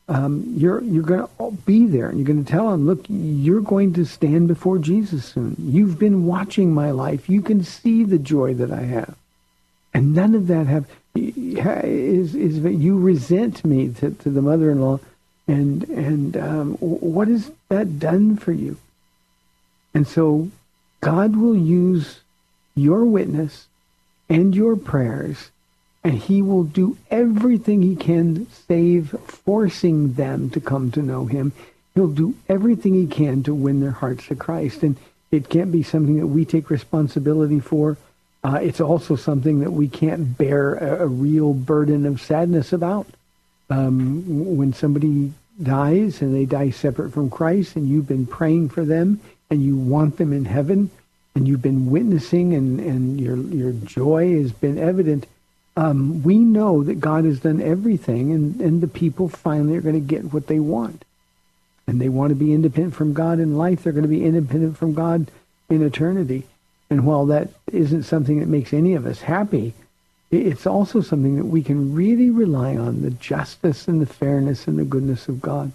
[0.10, 3.62] um, you're you're going to be there, and you're going to tell them, "Look, you're
[3.62, 5.56] going to stand before Jesus soon.
[5.60, 7.30] You've been watching my life.
[7.30, 9.15] You can see the joy that I have,
[9.93, 15.00] and none of that have is is that you resent me to, to the mother-in-law,
[15.48, 18.78] and and um, what has that done for you?
[19.93, 20.50] And so,
[21.02, 22.22] God will use
[22.74, 23.67] your witness
[24.28, 25.52] and your prayers
[26.04, 31.52] and he will do everything he can save forcing them to come to know him.
[31.94, 34.84] He'll do everything he can to win their hearts to Christ.
[34.84, 34.96] And
[35.32, 37.98] it can't be something that we take responsibility for.
[38.44, 43.08] Uh, it's also something that we can't bear a, a real burden of sadness about.
[43.70, 48.86] Um, when somebody dies and they die separate from Christ and you've been praying for
[48.86, 50.90] them and you want them in heaven
[51.36, 55.28] and you've been witnessing and, and your, your joy has been evident,
[55.80, 59.96] um, we know that God has done everything, and, and the people finally are going
[59.96, 61.06] to get what they want.
[61.88, 63.84] And they want to be independent from God in life.
[63.84, 65.32] They're going to be independent from God
[65.70, 66.44] in eternity.
[66.89, 69.74] And while that isn't something that makes any of us happy,
[70.32, 74.78] it's also something that we can really rely on the justice and the fairness and
[74.78, 75.72] the goodness of God.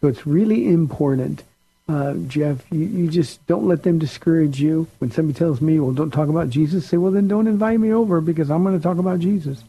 [0.00, 1.44] So it's really important
[1.88, 4.88] uh, Jeff, you, you just don't let them discourage you.
[4.98, 7.92] When somebody tells me, well, don't talk about Jesus, say, well, then don't invite me
[7.92, 9.62] over because I'm going to talk about Jesus.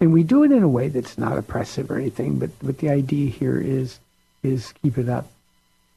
[0.00, 2.90] And we do it in a way that's not oppressive or anything, but, but the
[2.90, 3.98] idea here is,
[4.42, 5.30] is keep it up.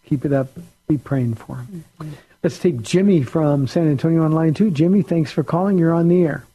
[0.06, 0.48] Keep it up.
[0.88, 1.84] Be praying for him.
[2.00, 2.14] Mm-hmm.
[2.44, 4.72] Let's take Jimmy from San Antonio on line two.
[4.72, 5.78] Jimmy, thanks for calling.
[5.78, 6.46] You're on the air.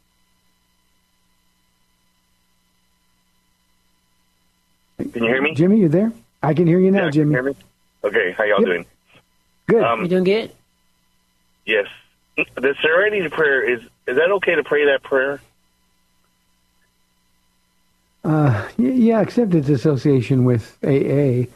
[4.98, 5.54] Can you hear me?
[5.54, 6.12] Jimmy, you there?
[6.42, 7.54] I can hear you now, yeah, Jimmy.
[8.06, 8.66] Okay, how y'all yep.
[8.66, 8.86] doing?
[9.66, 9.82] Good.
[9.82, 10.52] Um, you doing good?
[11.64, 11.88] Yes.
[12.36, 15.40] The Serenity Prayer is is that okay to pray that prayer?
[18.22, 21.50] Uh, yeah, except it's association with AA.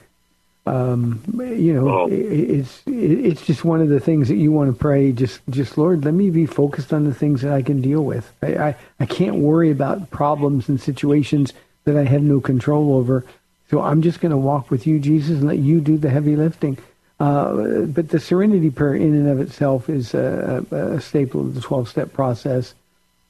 [0.67, 2.09] Um, you know, oh.
[2.11, 5.13] it's it's just one of the things that you want to pray.
[5.13, 8.33] Just just Lord, let me be focused on the things that I can deal with.
[8.43, 11.53] I I, I can't worry about problems and situations
[11.85, 13.25] that I have no control over.
[13.71, 16.35] So I'm just going to walk with you, Jesus, and let you do the heavy
[16.35, 16.77] lifting.
[17.21, 21.61] Uh, but the Serenity Prayer in and of itself is a, a staple of the
[21.61, 22.75] 12-step process.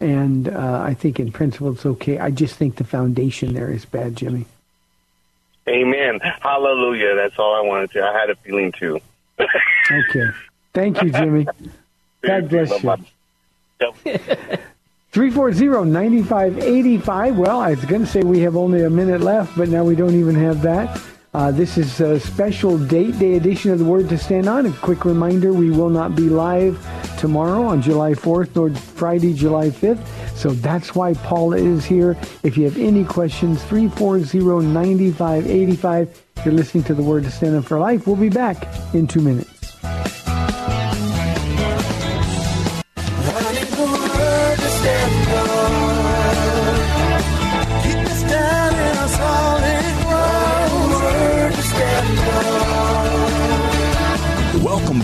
[0.01, 2.19] And uh, I think in principle it's okay.
[2.19, 4.47] I just think the foundation there is bad, Jimmy.
[5.69, 6.21] Amen.
[6.21, 7.17] Hallelujah.
[7.17, 8.03] That's all I wanted to.
[8.03, 8.99] I had a feeling too.
[9.39, 10.27] okay.
[10.73, 11.47] Thank you, Jimmy.
[12.23, 12.97] God bless you.
[15.13, 17.37] 340-9585.
[17.37, 19.97] Well, I was going to say we have only a minute left, but now we
[19.97, 21.03] don't even have that.
[21.33, 24.67] Uh, this is a special date day edition of the Word to Stand On.
[24.67, 26.79] A quick reminder, we will not be live
[27.19, 30.07] tomorrow on July 4th or Friday, July 5th.
[30.37, 32.17] So that's why Paula is here.
[32.43, 36.09] If you have any questions, 340-9585.
[36.45, 38.07] You're listening to the Word to Stand On for Life.
[38.07, 39.51] We'll be back in two minutes.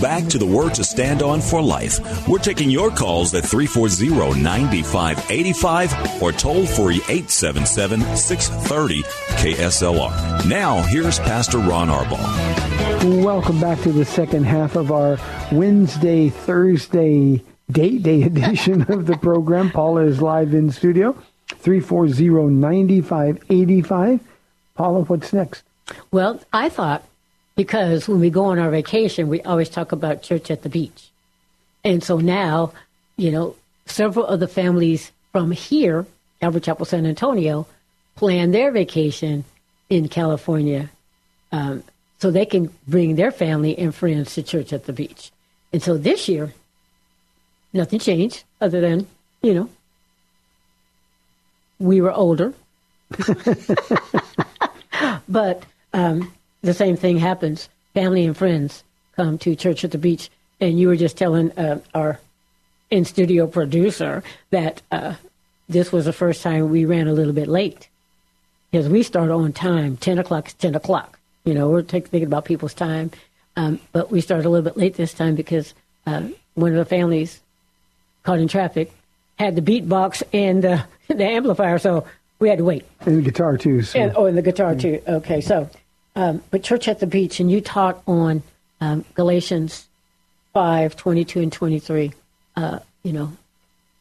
[0.07, 1.99] Back to the Word to Stand On for Life.
[2.29, 10.47] We're taking your calls at 340 9585 or toll free 877 630 KSLR.
[10.47, 13.25] Now, here's Pastor Ron Arbaugh.
[13.25, 15.19] Welcome back to the second half of our
[15.51, 19.73] Wednesday, Thursday date day edition of the program.
[19.73, 21.21] Paula is live in studio.
[21.49, 24.21] 340 9585.
[24.77, 25.65] Paula, what's next?
[26.13, 27.05] Well, I thought
[27.57, 31.09] because when we go on our vacation, we always talk about church at the beach.
[31.83, 32.73] And so now,
[33.17, 36.07] you know, several of the families from here,
[36.41, 37.67] Calvary Chapel San Antonio,
[38.15, 39.45] plan their vacation
[39.89, 40.91] in California
[41.53, 41.83] um,
[42.19, 45.31] so they can bring their family and friends to church at the beach.
[45.73, 46.53] And so this year,
[47.73, 49.07] nothing changed other than,
[49.43, 49.71] you know,
[51.79, 52.55] we were older.
[55.29, 56.33] but um,
[56.67, 57.69] the same thing happens.
[57.95, 61.81] Family and friends come to church at the beach, and you were just telling uh,
[61.95, 62.21] our
[62.91, 65.15] in studio producer that uh,
[65.69, 67.89] this was the first time we ran a little bit late
[68.71, 69.97] because we start on time.
[69.97, 71.19] Ten o'clock is ten o'clock.
[71.45, 73.11] You know, we're t- thinking about people's time,
[73.57, 75.75] um, but we started a little bit late this time because
[76.07, 77.41] uh, one of the families
[78.25, 78.93] caught in traffic
[79.39, 82.07] had the beatbox and uh, the amplifier, so
[82.39, 82.85] we had to wait.
[83.01, 83.83] And the guitar too.
[83.83, 83.99] So.
[83.99, 85.01] And, oh, and the guitar too.
[85.07, 85.71] Okay, so
[86.17, 88.43] um, but Church at the Beach, and you taught on
[88.81, 89.87] um, Galatians
[90.55, 92.13] 5, 22 and 23.
[92.57, 93.33] Uh, you know,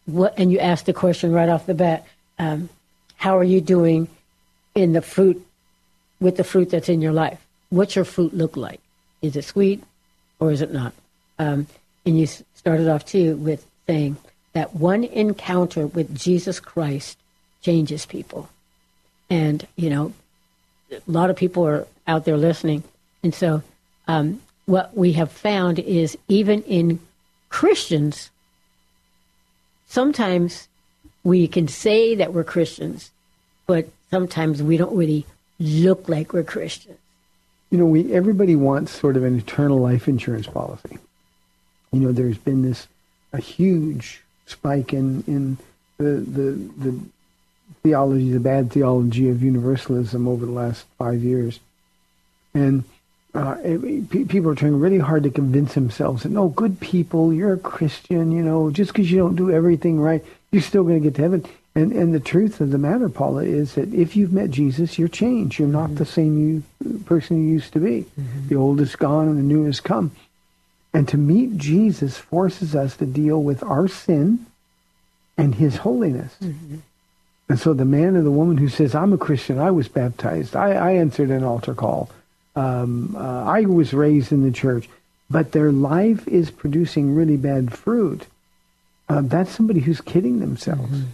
[0.06, 2.08] what, and you asked the question right off the bat,
[2.40, 2.70] um,
[3.18, 4.08] how are you doing
[4.74, 5.46] in the fruit,
[6.22, 7.46] with the fruit that's in your life?
[7.70, 8.80] What's your fruit look like?
[9.22, 9.84] Is it sweet
[10.40, 10.94] or is it not?
[11.38, 11.68] Um,
[12.06, 14.16] and you started off too with saying
[14.54, 17.18] that one encounter with Jesus Christ
[17.62, 18.50] changes people.
[19.30, 20.14] And, you know,
[20.92, 22.84] a lot of people are out there listening.
[23.24, 23.64] And so,
[24.08, 27.00] um, what we have found is even in
[27.50, 28.30] Christians,
[29.88, 30.68] sometimes
[31.24, 33.12] we can say that we're Christians,
[33.68, 35.26] but sometimes we don't really
[35.60, 36.98] look like we're Christians.
[37.72, 40.98] You know, we everybody wants sort of an eternal life insurance policy.
[41.92, 42.88] You know, there's been this
[43.34, 45.58] a huge spike in in
[45.98, 47.00] the the the
[47.84, 51.60] theology, the bad theology of universalism over the last five years.
[52.56, 52.84] And
[53.36, 57.54] uh, it, people are trying really hard to convince themselves that, no, good people, you're
[57.54, 61.04] a Christian, you know, just because you don't do everything right, you're still going to
[61.04, 61.46] get to heaven.
[61.76, 65.10] And, and the truth of the matter, Paula, is that if you've met Jesus, you're
[65.10, 65.60] changed.
[65.60, 65.96] You're not mm-hmm.
[65.96, 68.06] the same you, person you used to be.
[68.20, 68.48] Mm-hmm.
[68.48, 70.12] The old is gone and the new has come.
[70.94, 74.46] And to meet Jesus forces us to deal with our sin
[75.38, 76.34] and his holiness.
[76.42, 76.78] Mm-hmm.
[77.50, 80.56] And so the man or the woman who says, I'm a Christian, I was baptized,
[80.56, 82.10] I, I answered an altar call,
[82.56, 84.90] um, uh, I was raised in the church,
[85.30, 88.28] but their life is producing really bad fruit.
[89.08, 90.90] Uh, that's somebody who's kidding themselves.
[90.90, 91.10] Mm-hmm.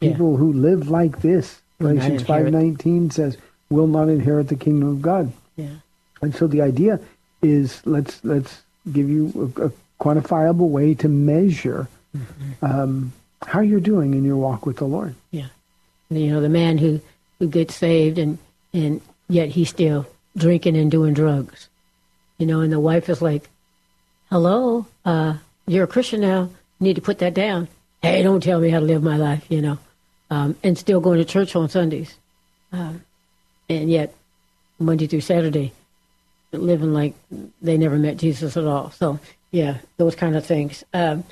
[0.00, 0.10] Yeah.
[0.10, 3.36] People who live like this, Galatians five nineteen says,
[3.70, 5.32] will not inherit the kingdom of God.
[5.56, 5.76] Yeah.
[6.22, 7.00] And so the idea
[7.42, 8.62] is let's let's
[8.92, 12.64] give you a, a quantifiable way to measure mm-hmm.
[12.64, 13.12] um,
[13.46, 15.14] how you're doing in your walk with the Lord.
[15.30, 15.48] Yeah.
[16.10, 17.00] You know, the man who,
[17.38, 18.38] who gets saved and,
[18.72, 20.06] and yet he still
[20.36, 21.68] drinking and doing drugs.
[22.38, 23.48] You know, and the wife is like,
[24.30, 25.34] hello, uh,
[25.66, 26.50] you're a Christian now.
[26.78, 27.68] You need to put that down.
[28.02, 29.78] Hey, don't tell me how to live my life, you know.
[30.30, 32.18] Um, and still going to church on Sundays.
[32.72, 33.04] Um,
[33.68, 34.14] and yet,
[34.78, 35.72] Monday through Saturday,
[36.52, 37.14] living like
[37.62, 38.90] they never met Jesus at all.
[38.90, 39.20] So,
[39.50, 40.84] yeah, those kind of things.
[40.92, 41.24] Um,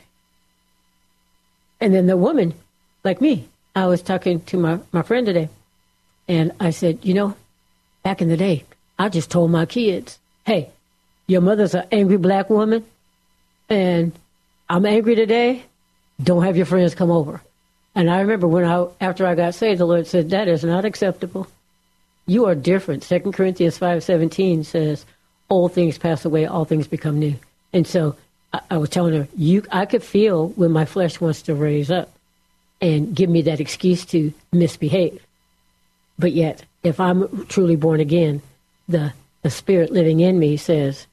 [1.81, 2.55] and then the woman,
[3.03, 5.49] like me, I was talking to my, my friend today,
[6.29, 7.37] and I said, you know,
[8.03, 8.65] back in the day,
[8.99, 10.71] I just told my kids, hey,
[11.27, 12.85] your mother's an angry black woman,
[13.69, 14.13] and
[14.69, 15.65] I'm angry today.
[16.23, 17.41] Don't have your friends come over.
[17.95, 20.85] And I remember when I, after I got saved, the Lord said, that is not
[20.85, 21.47] acceptable.
[22.27, 23.03] You are different.
[23.05, 25.05] Second Corinthians 5.17 says,
[25.49, 27.37] all things pass away, all things become new.
[27.73, 28.17] And so
[28.53, 31.91] I, I was telling her, you, I could feel when my flesh wants to raise
[31.91, 32.11] up.
[32.83, 35.25] and give me that excuse to misbehave.
[36.19, 38.43] But yet, if I'm truly born again,
[38.93, 41.07] the the spirit living in me says,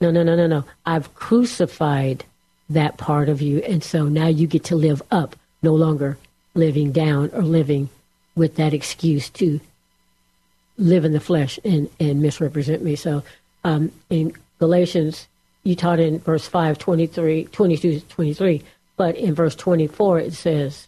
[0.00, 0.64] "No, no, no, no, no.
[0.84, 2.24] I've crucified
[2.68, 6.18] that part of you, and so now you get to live up, no longer
[6.54, 7.88] living down or living
[8.36, 9.60] with that excuse to
[10.76, 13.22] live in the flesh and, and misrepresent me." So,
[13.64, 15.26] um, in Galatians,
[15.64, 18.62] you taught in verse 5, 23, 22 23,
[18.96, 20.86] but in verse 24 it says,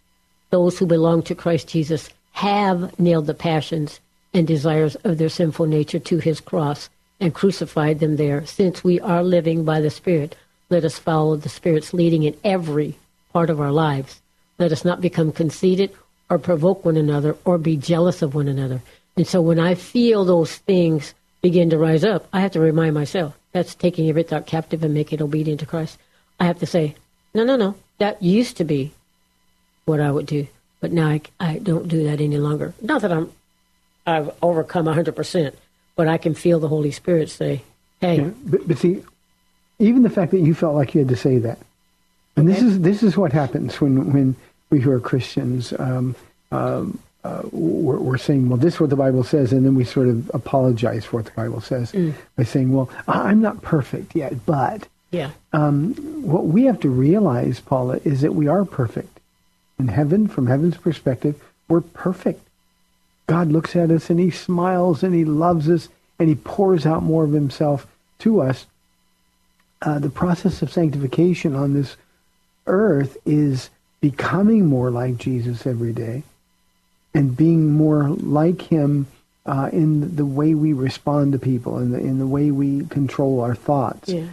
[0.50, 4.00] Those who belong to Christ Jesus have nailed the passions
[4.34, 6.88] and desires of their sinful nature to his cross
[7.20, 8.44] and crucified them there.
[8.46, 10.36] Since we are living by the Spirit,
[10.70, 12.96] let us follow the Spirit's leading in every
[13.32, 14.20] part of our lives.
[14.58, 15.92] Let us not become conceited
[16.30, 18.80] or provoke one another or be jealous of one another.
[19.16, 22.94] And so when I feel those things begin to rise up, I have to remind
[22.94, 25.98] myself that's taking every thought captive and making it obedient to Christ.
[26.40, 26.94] I have to say,
[27.34, 28.92] no, no, no, that used to be
[29.84, 30.46] what I would do,
[30.80, 32.72] but now I, I don't do that any longer.
[32.80, 33.30] Not that I'm
[34.06, 35.54] I've overcome 100%,
[35.96, 37.62] but I can feel the Holy Spirit say,
[38.00, 38.16] hey.
[38.16, 39.02] Yeah, but, but see,
[39.78, 41.58] even the fact that you felt like you had to say that,
[42.36, 42.54] and okay.
[42.54, 44.36] this is this is what happens when when
[44.70, 46.16] we who are Christians um,
[46.50, 49.84] um, uh, we're, we're, saying, well, this is what the Bible says, and then we
[49.84, 52.12] sort of apologize for what the Bible says mm.
[52.36, 55.30] by saying, well, I'm not perfect yet, but yeah.
[55.52, 59.20] Um, what we have to realize, Paula, is that we are perfect
[59.78, 60.26] in heaven.
[60.26, 62.44] From heaven's perspective, we're perfect.
[63.26, 67.02] God looks at us and he smiles and he loves us and he pours out
[67.02, 67.86] more of himself
[68.20, 68.66] to us.
[69.80, 71.96] Uh, the process of sanctification on this
[72.66, 76.22] earth is becoming more like Jesus every day
[77.14, 79.06] and being more like him
[79.44, 83.40] uh, in the way we respond to people and in, in the way we control
[83.40, 84.08] our thoughts.
[84.08, 84.26] Yeah.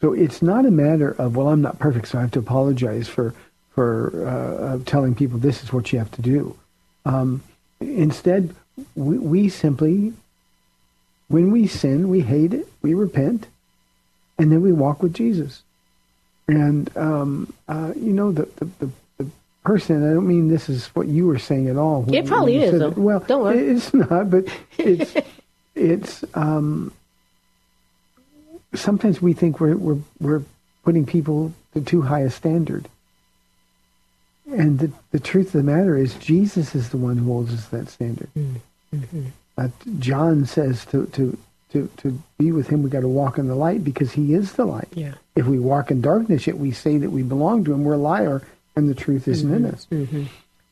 [0.00, 3.08] So it's not a matter of well, I'm not perfect, so I have to apologize
[3.08, 3.34] for
[3.70, 6.58] for uh, telling people this is what you have to do.
[7.06, 7.42] Um,
[7.82, 8.54] instead,
[8.94, 10.12] we, we simply,
[11.28, 13.46] when we sin, we hate it, we repent,
[14.38, 15.62] and then we walk with Jesus.
[16.48, 18.90] And um, uh, you know the, the, the
[19.64, 20.08] person.
[20.08, 22.04] I don't mean this is what you were saying at all.
[22.12, 22.78] It probably is.
[22.78, 22.90] Though.
[22.90, 23.58] Well, don't worry.
[23.58, 24.46] It's not, but
[24.78, 25.14] it's
[25.74, 26.24] it's.
[26.34, 26.92] Um,
[28.74, 30.42] sometimes we think we're we're we're
[30.84, 32.88] putting people to too high a standard.
[34.52, 37.66] And the, the truth of the matter is, Jesus is the one who holds us
[37.66, 38.28] that standard.
[38.36, 39.26] Mm-hmm.
[39.56, 41.38] Uh, John says to, to,
[41.72, 44.52] to, to be with him, we got to walk in the light because he is
[44.52, 44.88] the light.
[44.94, 45.14] Yeah.
[45.34, 47.98] If we walk in darkness, yet we say that we belong to him, we're a
[47.98, 48.42] liar
[48.76, 49.64] and the truth isn't mm-hmm.
[49.64, 49.86] in us.
[49.90, 50.24] Mm-hmm.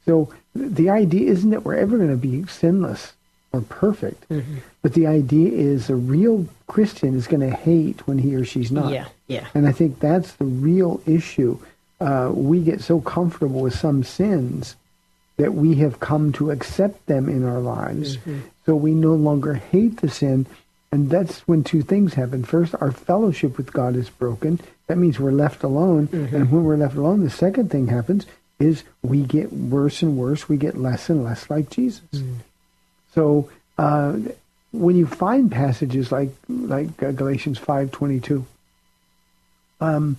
[0.07, 3.13] So the idea isn't that we're ever going to be sinless
[3.53, 4.59] or perfect, mm-hmm.
[4.83, 8.71] but the idea is a real Christian is going to hate when he or she's
[8.71, 8.93] not.
[8.93, 9.49] Yeah, yeah.
[9.55, 11.59] And I think that's the real issue.
[12.01, 14.75] Uh, we get so comfortable with some sins
[15.37, 18.41] that we have come to accept them in our lives, mm-hmm.
[18.67, 20.47] so we no longer hate the sin.
[20.93, 22.43] And that's when two things happen.
[22.43, 24.59] First, our fellowship with God is broken,
[24.91, 26.09] that means we're left alone.
[26.09, 26.35] Mm-hmm.
[26.35, 28.27] And when we're left alone, the second thing happens
[28.59, 30.49] is we get worse and worse.
[30.49, 32.03] We get less and less like Jesus.
[32.13, 32.39] Mm.
[33.15, 34.19] So uh,
[34.73, 38.45] when you find passages like like uh, Galatians five twenty two,
[39.81, 40.17] um,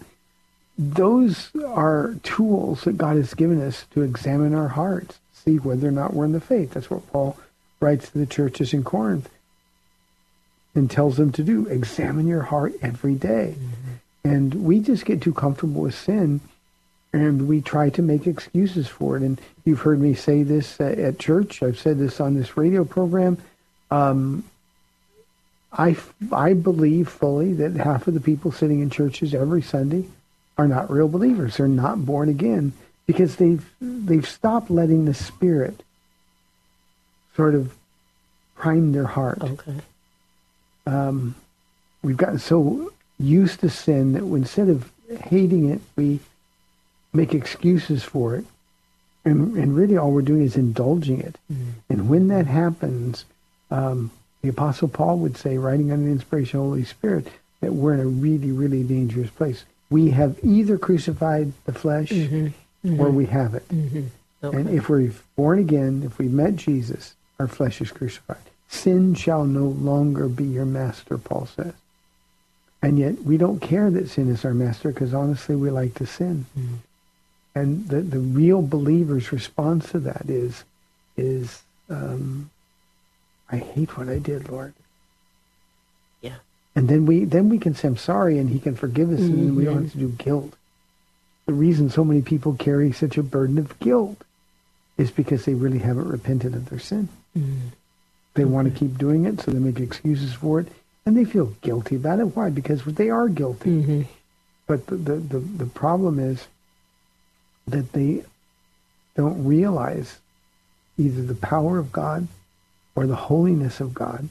[0.81, 5.91] those are tools that God has given us to examine our hearts, see whether or
[5.91, 6.71] not we're in the faith.
[6.71, 7.37] That's what Paul
[7.79, 9.29] writes to the churches in Corinth
[10.73, 11.67] and tells them to do.
[11.67, 13.53] Examine your heart every day.
[13.57, 14.27] Mm-hmm.
[14.27, 16.41] And we just get too comfortable with sin
[17.13, 19.21] and we try to make excuses for it.
[19.21, 21.61] And you've heard me say this at church.
[21.61, 23.37] I've said this on this radio program.
[23.91, 24.45] Um,
[25.71, 25.95] I,
[26.31, 30.07] I believe fully that half of the people sitting in churches every Sunday
[30.57, 31.57] are not real believers.
[31.57, 32.73] They're not born again
[33.05, 35.83] because they've they've stopped letting the Spirit
[37.35, 37.73] sort of
[38.55, 39.41] prime their heart.
[39.41, 39.75] Okay.
[40.85, 41.35] Um,
[42.03, 44.91] we've gotten so used to sin that instead of
[45.23, 46.19] hating it, we
[47.13, 48.45] make excuses for it.
[49.23, 51.37] And, and really all we're doing is indulging it.
[51.51, 51.69] Mm-hmm.
[51.89, 53.25] And when that happens,
[53.69, 54.09] um,
[54.41, 57.27] the Apostle Paul would say, writing under the inspiration of the Holy Spirit,
[57.59, 59.63] that we're in a really, really dangerous place.
[59.91, 62.47] We have either crucified the flesh mm-hmm.
[62.87, 62.99] Mm-hmm.
[62.99, 63.67] or we haven't.
[63.69, 64.07] Mm-hmm.
[64.43, 64.57] Okay.
[64.57, 68.37] And if we're born again, if we met Jesus, our flesh is crucified.
[68.69, 71.73] Sin shall no longer be your master, Paul says.
[72.81, 76.07] And yet we don't care that sin is our master because honestly we like to
[76.07, 76.45] sin.
[76.57, 76.75] Mm-hmm.
[77.53, 80.63] And the, the real believer's response to that is,
[81.17, 82.49] is um,
[83.51, 84.73] I hate what I did, Lord.
[86.75, 89.33] And then we then we can say I'm sorry, and He can forgive us, mm-hmm.
[89.33, 90.53] and we don't have to do guilt.
[91.45, 94.23] The reason so many people carry such a burden of guilt
[94.97, 97.09] is because they really haven't repented of their sin.
[98.35, 100.67] They want to keep doing it, so they make excuses for it,
[101.05, 102.35] and they feel guilty about it.
[102.35, 102.49] Why?
[102.49, 104.07] Because they are guilty.
[104.67, 106.47] But the, the, the, the problem is
[107.67, 108.23] that they
[109.15, 110.19] don't realize
[110.97, 112.27] either the power of God
[112.95, 114.29] or the holiness of God,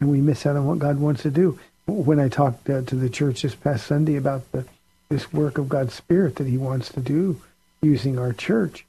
[0.00, 1.58] and we miss out on what God wants to do.
[1.86, 4.66] When I talked uh, to the church this past Sunday about the
[5.08, 7.40] this work of God's Spirit that He wants to do
[7.80, 8.84] using our church,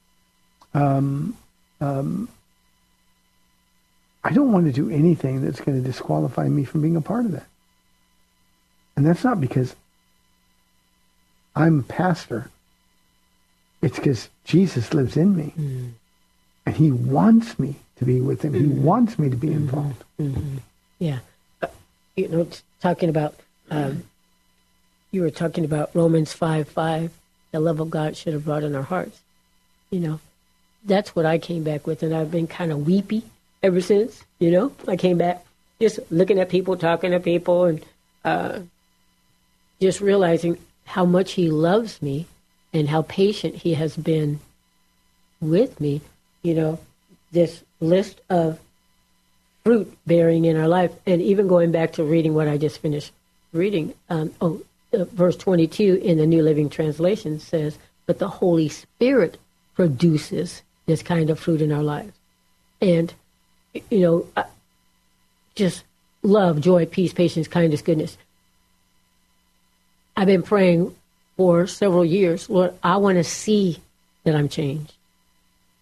[0.74, 1.36] um,
[1.80, 2.28] um,
[4.22, 7.24] I don't want to do anything that's going to disqualify me from being a part
[7.24, 7.46] of that.
[8.96, 9.74] And that's not because
[11.56, 12.50] I'm a pastor.
[13.80, 15.54] It's because Jesus lives in me.
[16.66, 18.52] And he wants me to be with him.
[18.52, 20.04] He wants me to be involved.
[21.00, 21.18] Yeah.
[21.60, 21.66] Uh,
[22.14, 22.46] you know,
[22.80, 23.34] talking about,
[23.70, 24.04] um,
[25.10, 27.10] you were talking about Romans 5 5,
[27.50, 29.18] the love of God should have brought in our hearts.
[29.90, 30.20] You know,
[30.84, 33.24] that's what I came back with, and I've been kind of weepy
[33.62, 34.22] ever since.
[34.38, 35.44] You know, I came back
[35.80, 37.84] just looking at people, talking to people, and
[38.24, 38.60] uh,
[39.80, 42.26] just realizing how much He loves me
[42.72, 44.38] and how patient He has been
[45.40, 46.02] with me.
[46.42, 46.78] You know,
[47.32, 48.60] this list of
[49.64, 53.12] fruit bearing in our life, and even going back to reading what I just finished
[53.52, 53.94] reading.
[54.08, 59.38] Um, oh, uh, verse 22 in the New Living Translation says, But the Holy Spirit
[59.74, 62.12] produces this kind of fruit in our lives.
[62.80, 63.12] And,
[63.90, 64.44] you know,
[65.54, 65.84] just
[66.22, 68.16] love, joy, peace, patience, kindness, goodness.
[70.16, 70.94] I've been praying
[71.36, 73.78] for several years, Lord, I want to see
[74.24, 74.92] that I'm changed.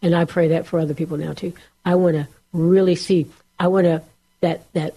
[0.02, 1.52] And I pray that for other people now too.
[1.84, 3.26] I want to really see.
[3.58, 4.02] I want to
[4.40, 4.94] that that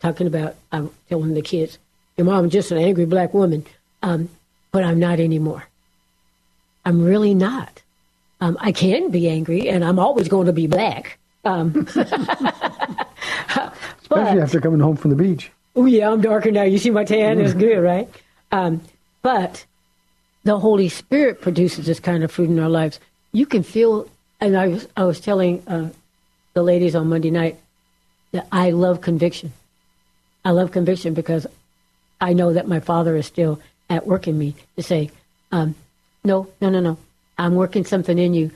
[0.00, 0.56] talking about.
[0.72, 1.78] I'm telling the kids,
[2.16, 3.64] your mom's just an angry black woman,
[4.02, 4.28] um,
[4.72, 5.64] but I'm not anymore.
[6.84, 7.82] I'm really not.
[8.40, 11.18] Um, I can be angry, and I'm always going to be black.
[11.44, 11.86] Um,
[14.10, 15.50] Especially after coming home from the beach.
[15.76, 16.62] Oh yeah, I'm darker now.
[16.62, 18.08] You see my tan is good, right?
[18.50, 18.80] Um,
[19.22, 19.64] but
[20.44, 22.98] the Holy Spirit produces this kind of fruit in our lives.
[23.32, 24.08] You can feel,
[24.40, 25.90] and I was I was telling uh,
[26.54, 27.60] the ladies on Monday night
[28.32, 29.52] that I love conviction.
[30.44, 31.46] I love conviction because
[32.20, 35.10] I know that my Father is still at work in me to say,
[35.52, 35.74] um,
[36.24, 36.98] no, no, no, no.
[37.38, 38.50] I'm working something in you.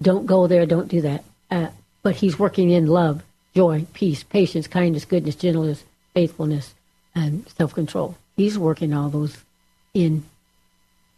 [0.00, 0.66] Don't go there.
[0.66, 1.24] Don't do that.
[1.50, 1.68] Uh,
[2.02, 3.22] but He's working in love,
[3.54, 5.84] joy, peace, patience, kindness, goodness, gentleness,
[6.14, 6.74] faithfulness,
[7.14, 8.16] and self control.
[8.36, 9.36] He's working all those
[9.94, 10.24] in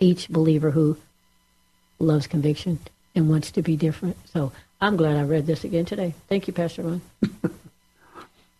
[0.00, 0.96] each believer who
[1.98, 2.78] loves conviction
[3.14, 4.16] and wants to be different.
[4.32, 6.14] So I'm glad I read this again today.
[6.28, 7.00] Thank you, Pastor Ron.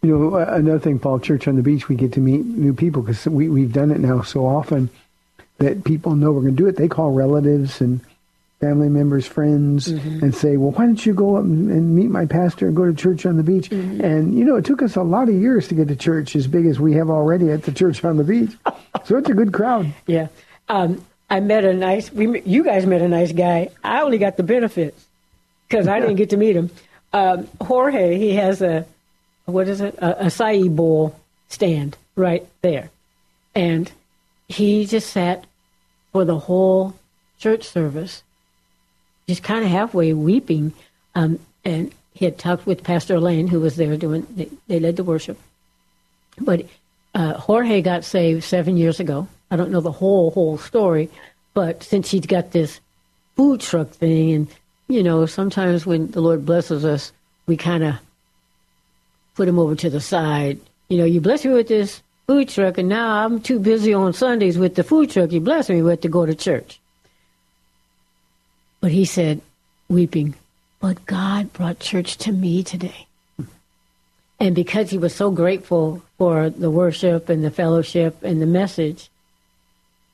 [0.03, 3.03] You know, another thing, Paul, Church on the Beach, we get to meet new people
[3.03, 4.91] because we, we've done it now so often
[5.59, 6.77] that people know we're going to do it.
[6.77, 8.01] They call relatives and
[8.61, 12.27] family members, friends, and say, well, why don't you go up and, and meet my
[12.27, 13.71] pastor and go to church on the beach?
[13.71, 16.47] And, you know, it took us a lot of years to get to church as
[16.47, 18.51] big as we have already at the church on the beach.
[19.05, 19.93] so it's a good crowd.
[20.07, 20.29] Yeah.
[20.69, 23.71] Um, I met a nice, we, you guys met a nice guy.
[23.85, 25.07] I only got the benefits
[25.69, 26.71] because I didn't get to meet him.
[27.13, 28.87] Um, Jorge, he has a,
[29.49, 31.19] what is it, a acai bowl
[31.49, 32.91] stand right there.
[33.55, 33.91] And
[34.47, 35.47] he just sat
[36.13, 36.95] for the whole
[37.39, 38.23] church service,
[39.27, 40.73] just kind of halfway weeping.
[41.15, 44.97] Um, and he had talked with Pastor Elaine, who was there doing, they, they led
[44.97, 45.39] the worship.
[46.39, 46.67] But
[47.15, 49.29] uh, Jorge got saved seven years ago.
[49.51, 51.09] I don't know the whole whole story,
[51.55, 52.81] but since he's got this
[53.35, 54.49] food truck thing, and
[54.89, 57.13] you know, sometimes when the Lord blesses us,
[57.47, 57.99] we kind of
[59.39, 60.59] put him over to the side.
[60.89, 64.13] You know, you bless me with this food truck, and now I'm too busy on
[64.13, 66.81] Sundays with the food truck you bless me with to go to church.
[68.81, 69.41] But he said,
[69.89, 70.35] weeping,
[70.81, 73.07] but God brought church to me today.
[74.41, 79.09] And because he was so grateful for the worship and the fellowship and the message,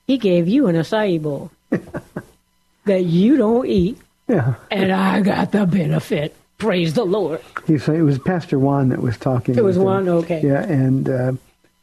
[0.05, 1.49] he gave you an acai bowl
[2.85, 3.97] that you don't eat,
[4.27, 4.53] Yeah.
[4.69, 6.35] and I got the benefit.
[6.57, 7.41] Praise the Lord.
[7.67, 9.55] He said it was Pastor Juan that was talking.
[9.57, 9.77] It was.
[9.77, 10.41] Juan, okay.
[10.43, 11.33] Yeah, and uh,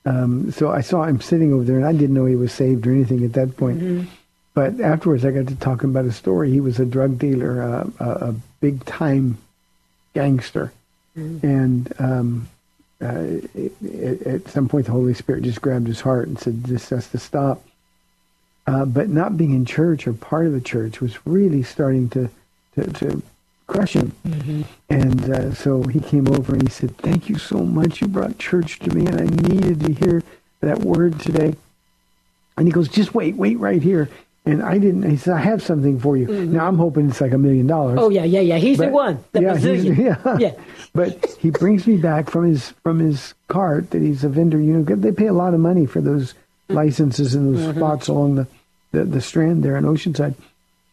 [0.07, 2.87] um, so I saw him sitting over there, and I didn't know he was saved
[2.87, 3.81] or anything at that point.
[3.81, 4.09] Mm-hmm.
[4.55, 6.51] But afterwards, I got to talking about a story.
[6.51, 9.39] He was a drug dealer, uh, a, a big time
[10.15, 10.73] gangster,
[11.15, 11.47] Mm-hmm.
[11.47, 12.49] and um,
[13.03, 16.65] uh, it, it, at some point, the Holy Spirit just grabbed his heart and said,
[16.65, 17.63] "This has to stop."
[18.67, 22.31] Uh, but not being in church or part of the church was really starting to
[22.77, 23.23] to, to
[23.73, 24.13] crush him.
[24.91, 28.01] And uh, so he came over and he said, "Thank you so much.
[28.01, 30.23] You brought church to me, and I needed to hear
[30.61, 31.55] that word today."
[32.57, 34.09] And he goes, "Just wait, wait right here."
[34.45, 35.09] And I didn't.
[35.09, 37.97] He said, "I have something for you." Now I'm hoping it's like a million dollars.
[37.97, 38.05] Mm-hmm.
[38.05, 38.59] Oh yeah, yeah, yeah.
[38.59, 39.25] He's the one.
[39.33, 39.55] The yeah,
[40.27, 40.55] yeah, Yeah.
[40.95, 44.61] But he brings me back from his from his cart that he's a vendor.
[44.61, 46.35] You know, they pay a lot of money for those
[46.69, 48.47] licenses and those spots along the,
[48.91, 50.35] the the strand there in Oceanside.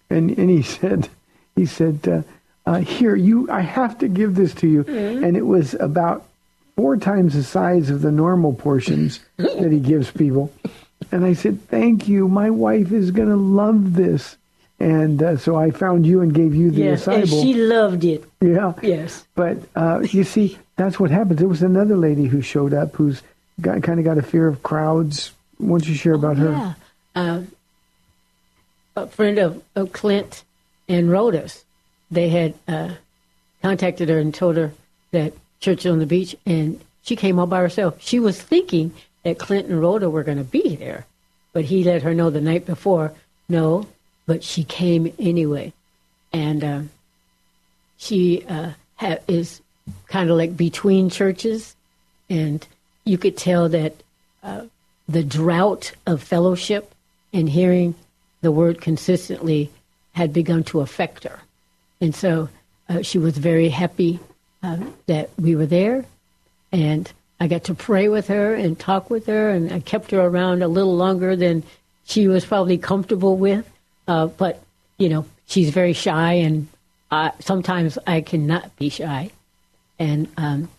[0.09, 1.09] And and he said,
[1.55, 2.21] he said, uh,
[2.69, 4.81] uh, "Here, you, I have to give this to you."
[5.25, 6.25] And it was about
[6.75, 10.51] four times the size of the normal portions that he gives people.
[11.11, 12.27] And I said, "Thank you.
[12.27, 14.37] My wife is going to love this."
[14.81, 17.41] And uh, so I found you and gave you the Yes, and acai bowl.
[17.43, 18.23] she loved it.
[18.39, 18.73] Yeah.
[18.81, 19.25] Yes.
[19.35, 21.39] But uh, you see, that's what happens.
[21.39, 23.21] There was another lady who showed up who's
[23.59, 25.31] got, kind of got a fear of crowds.
[25.57, 26.51] Why don't you share about her?
[26.51, 26.73] Yeah.
[27.13, 27.41] Uh,
[28.95, 30.43] a friend of, of Clint
[30.87, 31.65] and Rhoda's,
[32.11, 32.91] they had uh,
[33.61, 34.71] contacted her and told her
[35.11, 37.95] that church on the beach, and she came all by herself.
[37.99, 38.93] She was thinking
[39.23, 41.05] that Clinton and Rhoda were going to be there,
[41.53, 43.13] but he let her know the night before,
[43.47, 43.87] no,
[44.25, 45.73] but she came anyway.
[46.31, 46.89] And um,
[47.97, 49.61] she uh, ha- is
[50.07, 51.75] kind of like between churches,
[52.29, 52.65] and
[53.03, 53.95] you could tell that
[54.43, 54.65] uh,
[55.07, 56.93] the drought of fellowship
[57.33, 57.95] and hearing
[58.41, 59.71] the word consistently
[60.13, 61.39] had begun to affect her.
[62.01, 62.49] And so
[62.87, 64.19] uh, she was very happy
[64.63, 64.77] uh,
[65.07, 66.05] that we were there.
[66.71, 70.19] And I got to pray with her and talk with her, and I kept her
[70.19, 71.63] around a little longer than
[72.05, 73.69] she was probably comfortable with.
[74.07, 74.61] Uh, but,
[74.97, 76.67] you know, she's very shy, and
[77.11, 79.31] I, sometimes I cannot be shy.
[79.97, 80.69] And um,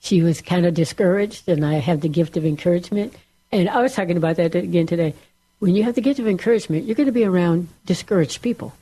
[0.00, 3.14] she was kind of discouraged, and I have the gift of encouragement.
[3.52, 5.14] And I was talking about that again today.
[5.58, 8.74] When you have the gift of encouragement, you're going to be around discouraged people.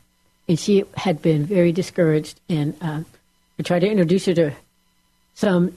[0.49, 3.03] And she had been very discouraged, and uh,
[3.59, 4.53] I tried to introduce her to
[5.34, 5.76] some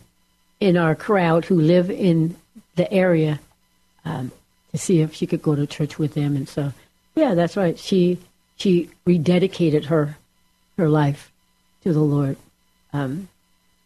[0.60, 2.36] in our crowd who live in
[2.76, 3.40] the area
[4.06, 4.32] um,
[4.72, 6.36] to see if she could go to church with them.
[6.36, 6.72] And so,
[7.16, 7.80] yeah, that's right.
[7.80, 8.20] She
[8.58, 10.18] she rededicated her
[10.78, 11.32] her life
[11.84, 12.38] to the Lord,
[12.94, 13.28] um,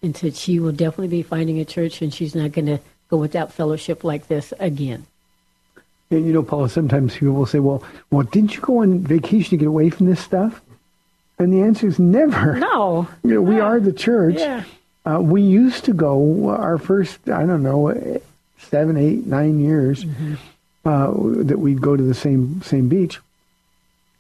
[0.02, 2.80] and said she will definitely be finding a church, and she's not going to
[3.10, 5.06] go without fellowship like this again.
[6.10, 9.52] And you know, Paula, sometimes people will say, well, well, didn't you go on vacation
[9.52, 10.62] to get away from this stuff?
[11.44, 12.56] And the answer is never.
[12.56, 14.36] No, You know, we are the church.
[14.38, 14.64] Yeah.
[15.06, 18.22] Uh, we used to go our first, I don't know,
[18.58, 20.06] seven, eight, nine years
[20.86, 23.20] uh, that we'd go to the same same beach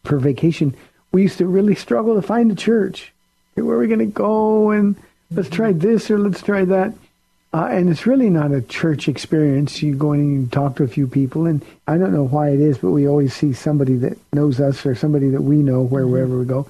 [0.03, 0.75] for vacation.
[1.13, 3.13] We used to really struggle to find a church.
[3.55, 4.71] Where are we going to go?
[4.71, 4.95] And
[5.31, 6.93] let's try this or let's try that.
[7.53, 9.83] Uh, and it's really not a church experience.
[9.83, 12.49] You go in and you talk to a few people, and I don't know why
[12.49, 15.83] it is, but we always see somebody that knows us or somebody that we know
[15.83, 16.67] where wherever we go.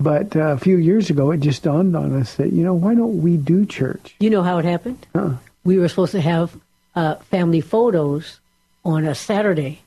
[0.00, 2.94] But uh, a few years ago, it just dawned on us that you know why
[2.94, 4.16] don't we do church?
[4.18, 5.06] You know how it happened?
[5.14, 5.34] Huh.
[5.62, 6.56] We were supposed to have
[6.94, 8.40] uh, family photos
[8.82, 9.82] on a Saturday,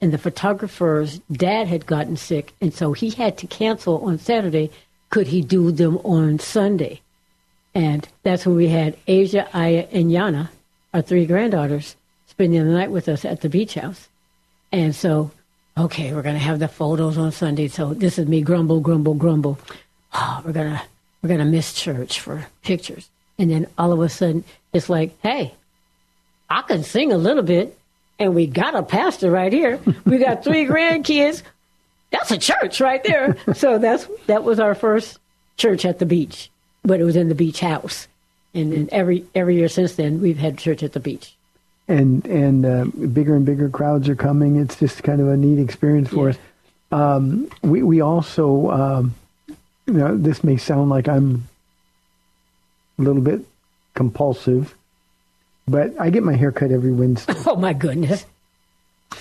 [0.00, 4.70] and the photographer's dad had gotten sick, and so he had to cancel on Saturday.
[5.08, 7.00] Could he do them on Sunday?
[7.74, 10.50] And that's when we had Asia, Aya, and Yana,
[10.92, 14.08] our three granddaughters, spending the night with us at the beach house.
[14.70, 15.30] And so,
[15.84, 17.68] okay, we're going to have the photos on Sunday.
[17.68, 19.58] So this is me grumble, grumble, grumble.
[20.12, 20.82] Oh, we're gonna
[21.22, 23.08] we're gonna miss church for pictures.
[23.38, 25.54] And then all of a sudden, it's like, hey,
[26.48, 27.78] I can sing a little bit,
[28.18, 29.80] and we got a pastor right here.
[30.04, 31.42] We got three grandkids.
[32.10, 33.36] That's a church right there.
[33.54, 35.18] So that's that was our first
[35.56, 36.50] church at the beach,
[36.82, 38.08] but it was in the beach house.
[38.52, 41.34] And then every every year since then, we've had church at the beach.
[41.90, 44.56] And and uh, bigger and bigger crowds are coming.
[44.56, 46.34] It's just kind of a neat experience for Yeah.
[46.34, 46.38] us.
[46.92, 49.14] Um, we we also, um,
[49.86, 51.46] you know, this may sound like I'm
[52.98, 53.40] a little bit
[53.94, 54.74] compulsive,
[55.68, 57.34] but I get my hair cut every Wednesday.
[57.46, 58.24] Oh my goodness!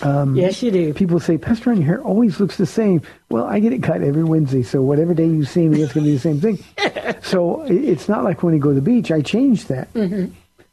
[0.03, 0.93] yes, you do.
[0.93, 3.01] People say, Pastor, your hair always looks the same.
[3.29, 6.05] Well, I get it cut every Wednesday, so whatever day you see me, it's going
[6.05, 6.63] to be the same thing.
[7.23, 9.11] so it's not like when I go to the beach.
[9.11, 9.91] I change that.
[9.93, 10.31] Mm-hmm.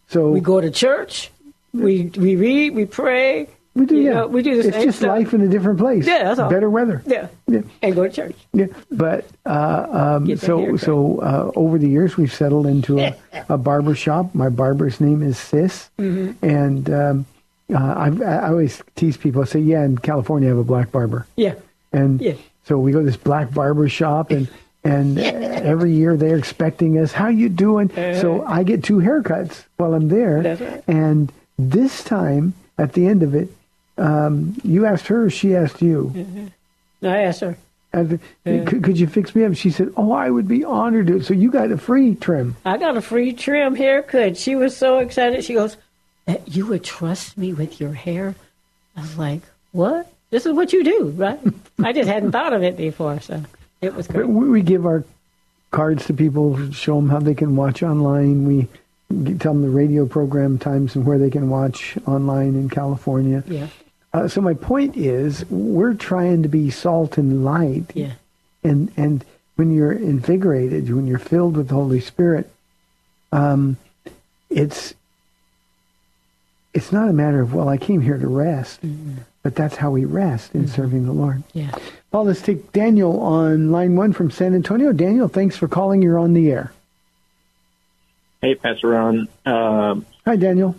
[0.09, 1.31] So We go to church.
[1.77, 2.75] We we read.
[2.75, 3.49] We pray.
[3.75, 4.13] We do, yeah.
[4.15, 5.09] know, we do the It's just stuff.
[5.11, 6.07] life in a different place.
[6.07, 6.49] Yeah, that's all.
[6.49, 7.03] Better weather.
[7.05, 7.29] Yeah.
[7.47, 7.61] Yeah.
[7.83, 8.35] And go to church.
[8.55, 10.81] Yeah, but uh, um, so haircut.
[10.81, 13.15] so uh, over the years we've settled into a,
[13.51, 14.35] a barber shop.
[14.35, 16.43] My barber's name is Sis, Mm-hmm.
[16.47, 17.27] and um,
[17.71, 19.43] uh, I've, I always tease people.
[19.43, 21.57] I say, "Yeah, in California, I have a black barber," Yeah.
[21.93, 22.35] and Yeah.
[22.65, 24.49] so we go to this black barber shop, and
[24.85, 27.13] and every year they're expecting us.
[27.13, 27.91] How you doing?
[27.95, 30.43] So I get two haircuts while I'm there, Uh-huh.
[30.43, 30.85] That's right.
[30.89, 33.49] and this time at the end of it,
[33.99, 36.51] um, you asked her, she asked you.
[37.03, 37.57] I asked her.
[37.93, 39.55] And could, could you fix me up?
[39.55, 42.57] She said, "Oh, I would be honored to." So you got a free trim.
[42.63, 44.37] I got a free trim haircut.
[44.37, 45.45] She was so excited.
[45.45, 45.79] She goes,
[46.27, 48.35] "That you would trust me with your hair?"
[48.99, 49.41] I was like,
[49.73, 51.41] "What?" this is what you do, right?
[51.83, 53.43] I just hadn't thought of it before, so
[53.81, 54.29] it was great.
[54.29, 55.05] We give our
[55.71, 58.47] cards to people, show them how they can watch online.
[58.47, 58.69] We
[59.09, 63.45] tell them the radio program times and where they can watch online in California.
[63.47, 63.69] Yeah.
[64.13, 67.93] Uh, so my point is, we're trying to be salt and light.
[67.95, 68.13] Yeah.
[68.65, 69.25] And and
[69.57, 72.51] when you're invigorated, when you're filled with the Holy Spirit,
[73.33, 73.77] um,
[74.51, 74.95] it's
[76.75, 79.19] it's not a matter of well, I came here to rest, mm-hmm.
[79.43, 80.75] but that's how we rest in mm-hmm.
[80.75, 81.43] serving the Lord.
[81.53, 81.73] Yeah.
[82.11, 84.93] Well, let's take Daniel on line one from San Antonio.
[84.93, 86.03] Daniel, thanks for calling.
[86.03, 86.73] You're on the air.
[88.41, 89.29] Hey, Pastor Ron.
[89.45, 90.77] Uh, Hi, Daniel.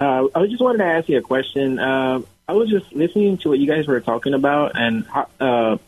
[0.00, 1.78] Uh, I just wanted to ask you a question.
[1.78, 5.04] Uh, I was just listening to what you guys were talking about, and
[5.40, 5.78] uh,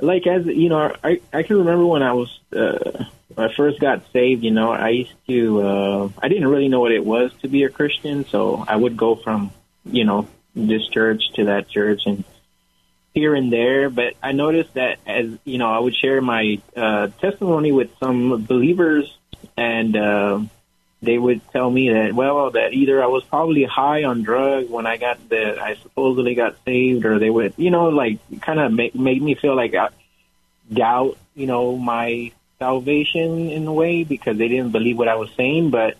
[0.00, 3.80] like as you know, I I can remember when I was uh, when I first
[3.80, 4.42] got saved.
[4.42, 7.62] You know, I used to uh, I didn't really know what it was to be
[7.62, 9.52] a Christian, so I would go from
[9.84, 12.24] you know this church to that church and
[13.14, 13.88] here and there.
[13.88, 18.44] But I noticed that as you know, I would share my uh, testimony with some
[18.44, 19.16] believers,
[19.56, 20.40] and uh,
[21.02, 24.86] they would tell me that well, that either I was probably high on drugs when
[24.86, 28.72] I got the I supposedly got saved, or they would you know like kind of
[28.72, 29.88] make make me feel like I
[30.72, 35.30] doubt you know my salvation in a way because they didn't believe what I was
[35.36, 35.96] saying, but.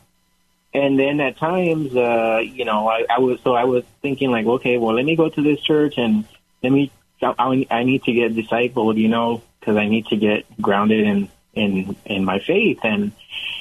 [0.75, 4.47] And then at times, uh, you know, I, I was so I was thinking like,
[4.47, 6.25] okay, well, let me go to this church and
[6.63, 6.91] let me
[7.23, 11.29] I, I need to get discipled, you know, because I need to get grounded in
[11.55, 12.81] in in my faith.
[12.83, 13.13] And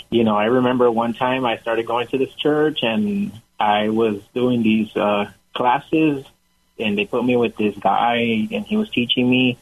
[0.09, 4.21] you know, I remember one time I started going to this church, and I was
[4.33, 6.25] doing these uh, classes,
[6.79, 9.57] and they put me with this guy, and he was teaching me.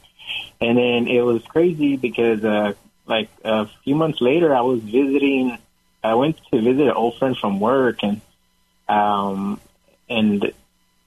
[0.60, 2.74] And then it was crazy because, uh,
[3.06, 5.58] like a few months later, I was visiting.
[6.02, 8.20] I went to visit an old friend from work, and
[8.88, 9.60] um,
[10.08, 10.52] and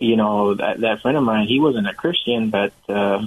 [0.03, 3.25] you know, that, that friend of mine, he wasn't a Christian, but, uh,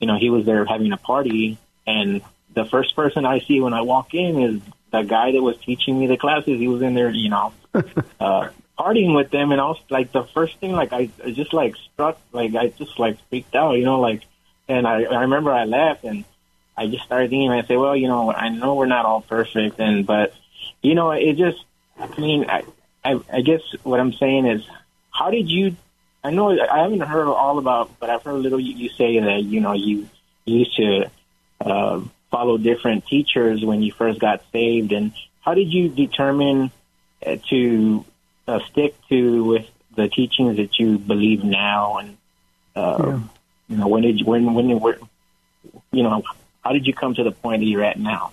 [0.00, 1.58] you know, he was there having a party.
[1.86, 2.22] And
[2.54, 5.98] the first person I see when I walk in is the guy that was teaching
[5.98, 6.58] me the classes.
[6.58, 7.52] He was in there, you know,
[8.20, 8.48] uh,
[8.78, 9.52] partying with them.
[9.52, 12.68] And I was like, the first thing, like, I, I just like struck, like, I
[12.68, 14.22] just like freaked out, you know, like,
[14.68, 16.24] and I, I remember I left and
[16.76, 19.78] I just started thinking, I say, well, you know, I know we're not all perfect.
[19.78, 20.32] And, but,
[20.82, 21.64] you know, it just,
[21.98, 22.62] I mean, I,
[23.04, 24.66] I, I guess what I'm saying is,
[25.10, 25.76] how did you
[26.24, 28.58] I know I haven't heard all about, but I've heard a little.
[28.58, 30.08] You, you say that you know you
[30.46, 31.10] used to
[31.60, 32.00] uh,
[32.34, 36.72] follow different teachers when you first got saved, and how did you determine
[37.24, 38.04] uh, to
[38.48, 41.98] uh, stick to with the teachings that you believe now?
[41.98, 42.16] And
[42.74, 43.20] uh, yeah.
[43.68, 44.98] you know, when did you, when when were
[45.92, 46.24] you know
[46.64, 48.32] how did you come to the point that you're at now?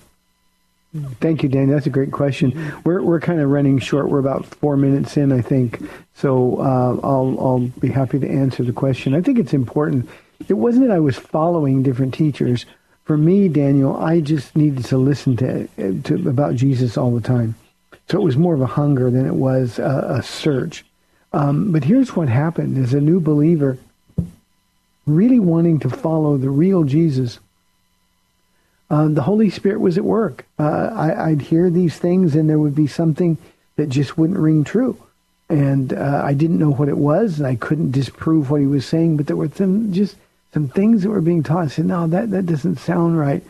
[1.22, 1.72] Thank you, Danny.
[1.72, 2.74] That's a great question.
[2.84, 4.10] We're we're kind of running short.
[4.10, 5.80] We're about four minutes in, I think.
[6.16, 9.14] So uh, I'll I'll be happy to answer the question.
[9.14, 10.10] I think it's important.
[10.50, 12.66] It wasn't that I was following different teachers.
[13.12, 15.68] For me, Daniel, I just needed to listen to,
[16.04, 17.56] to about Jesus all the time.
[18.08, 20.86] So it was more of a hunger than it was a, a search.
[21.34, 23.78] Um, but here's what happened: as a new believer,
[25.06, 27.40] really wanting to follow the real Jesus
[28.90, 30.46] uh, the Holy Spirit was at work.
[30.58, 33.38] Uh, I, would hear these things, and there would be something
[33.76, 34.98] that just wouldn't ring true.
[35.50, 38.86] And uh, I didn't know what it was, and I couldn't disprove what he was
[38.86, 39.18] saying.
[39.18, 40.16] But there were some just
[40.54, 41.66] some things that were being taught.
[41.66, 43.44] I said, "No, that that doesn't sound right."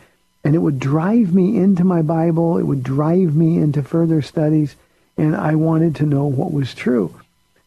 [0.44, 2.58] And it would drive me into my Bible.
[2.58, 4.74] It would drive me into further studies,
[5.16, 7.14] and I wanted to know what was true.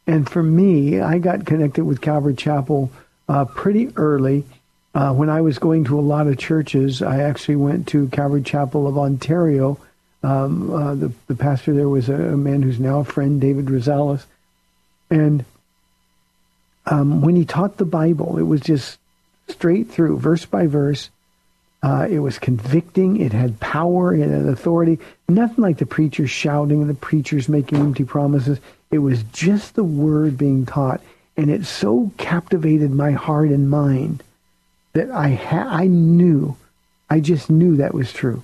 [0.08, 2.92] And for me, I got connected with Calvary Chapel
[3.28, 4.44] uh, pretty early.
[4.94, 8.44] Uh, when I was going to a lot of churches, I actually went to Calvary
[8.44, 9.78] Chapel of Ontario.
[10.24, 13.66] Um, uh, the, the pastor there was a, a, man who's now a friend, David
[13.66, 14.24] Rosales.
[15.10, 15.46] And
[16.86, 18.98] um, when he taught the Bible, it was just
[19.48, 21.10] straight through, verse by verse.
[21.84, 23.22] Uh, it was convicting.
[23.22, 24.16] It had power.
[24.16, 25.00] It had authority.
[25.30, 28.60] Nothing like the preachers shouting and the preachers making empty promises.
[28.90, 31.02] It was just the word being taught.
[31.38, 34.24] And it so captivated my heart and mind
[34.94, 36.56] that I ha- I knew,
[37.10, 38.42] I just knew that was true.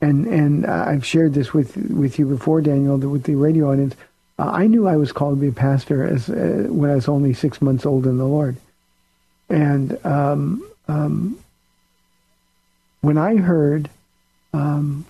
[0.00, 3.94] And and uh, I've shared this with with you before, Daniel, with the radio audience.
[4.38, 7.08] Uh, I knew I was called to be a pastor as uh, when I was
[7.08, 8.56] only six months old in the Lord,
[9.48, 11.38] and um, um,
[13.00, 13.90] when I heard
[14.52, 15.04] um,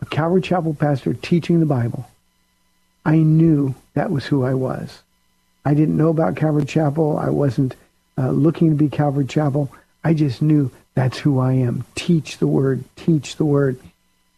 [0.00, 2.08] a Calvary Chapel pastor teaching the Bible,
[3.04, 5.02] I knew that was who I was.
[5.64, 7.18] I didn't know about Calvary Chapel.
[7.18, 7.74] I wasn't
[8.18, 9.72] uh, looking to be Calvary Chapel.
[10.04, 11.84] I just knew that's who I am.
[11.94, 13.80] Teach the word, teach the word.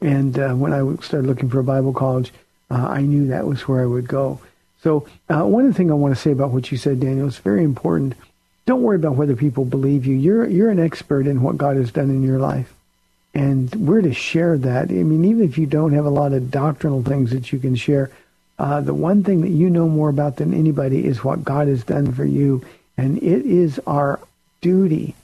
[0.00, 2.32] And uh, when I started looking for a Bible college,
[2.70, 4.40] uh, I knew that was where I would go.
[4.82, 7.64] So uh, one things I want to say about what you said, Daniel, is very
[7.64, 8.14] important.
[8.66, 10.14] Don't worry about whether people believe you.
[10.14, 12.72] You're you're an expert in what God has done in your life.
[13.32, 14.90] And we're to share that.
[14.90, 17.76] I mean, even if you don't have a lot of doctrinal things that you can
[17.76, 18.10] share,
[18.58, 21.84] uh, the one thing that you know more about than anybody is what God has
[21.84, 22.64] done for you.
[22.96, 24.20] And it is our
[24.62, 25.14] duty.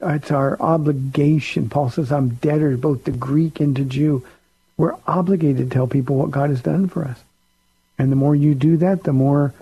[0.00, 1.68] It's our obligation.
[1.68, 4.24] Paul says, I'm debtor both to Greek and to Jew.
[4.78, 7.18] We're obligated to tell people what God has done for us.
[7.98, 9.52] And the more you do that, the more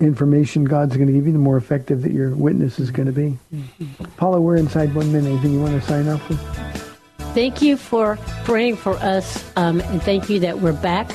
[0.00, 3.12] information God's going to give you, the more effective that your witness is going to
[3.12, 3.38] be.
[3.54, 4.04] Mm-hmm.
[4.16, 5.28] Paula, we're inside one minute.
[5.28, 6.40] Anything you want to sign off with?
[7.34, 11.10] Thank you for praying for us, um, and thank you that we're back,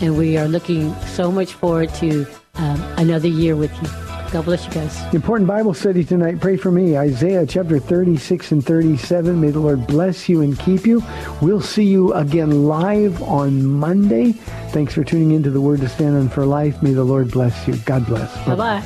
[0.00, 4.07] and we are looking so much forward to um, another year with you.
[4.30, 5.14] God bless you guys.
[5.14, 6.38] Important Bible study tonight.
[6.38, 6.98] Pray for me.
[6.98, 9.40] Isaiah chapter 36 and 37.
[9.40, 11.02] May the Lord bless you and keep you.
[11.40, 14.32] We'll see you again live on Monday.
[14.70, 16.82] Thanks for tuning in to the Word to Stand on for Life.
[16.82, 17.76] May the Lord bless you.
[17.78, 18.30] God bless.
[18.46, 18.82] Bye-bye.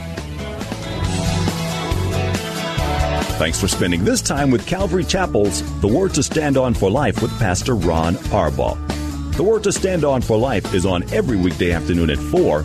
[3.38, 7.20] Thanks for spending this time with Calvary Chapel's The Word to Stand On for Life
[7.20, 8.78] with Pastor Ron Arbaugh.
[9.36, 12.64] The Word to Stand On for Life is on every weekday afternoon at 4,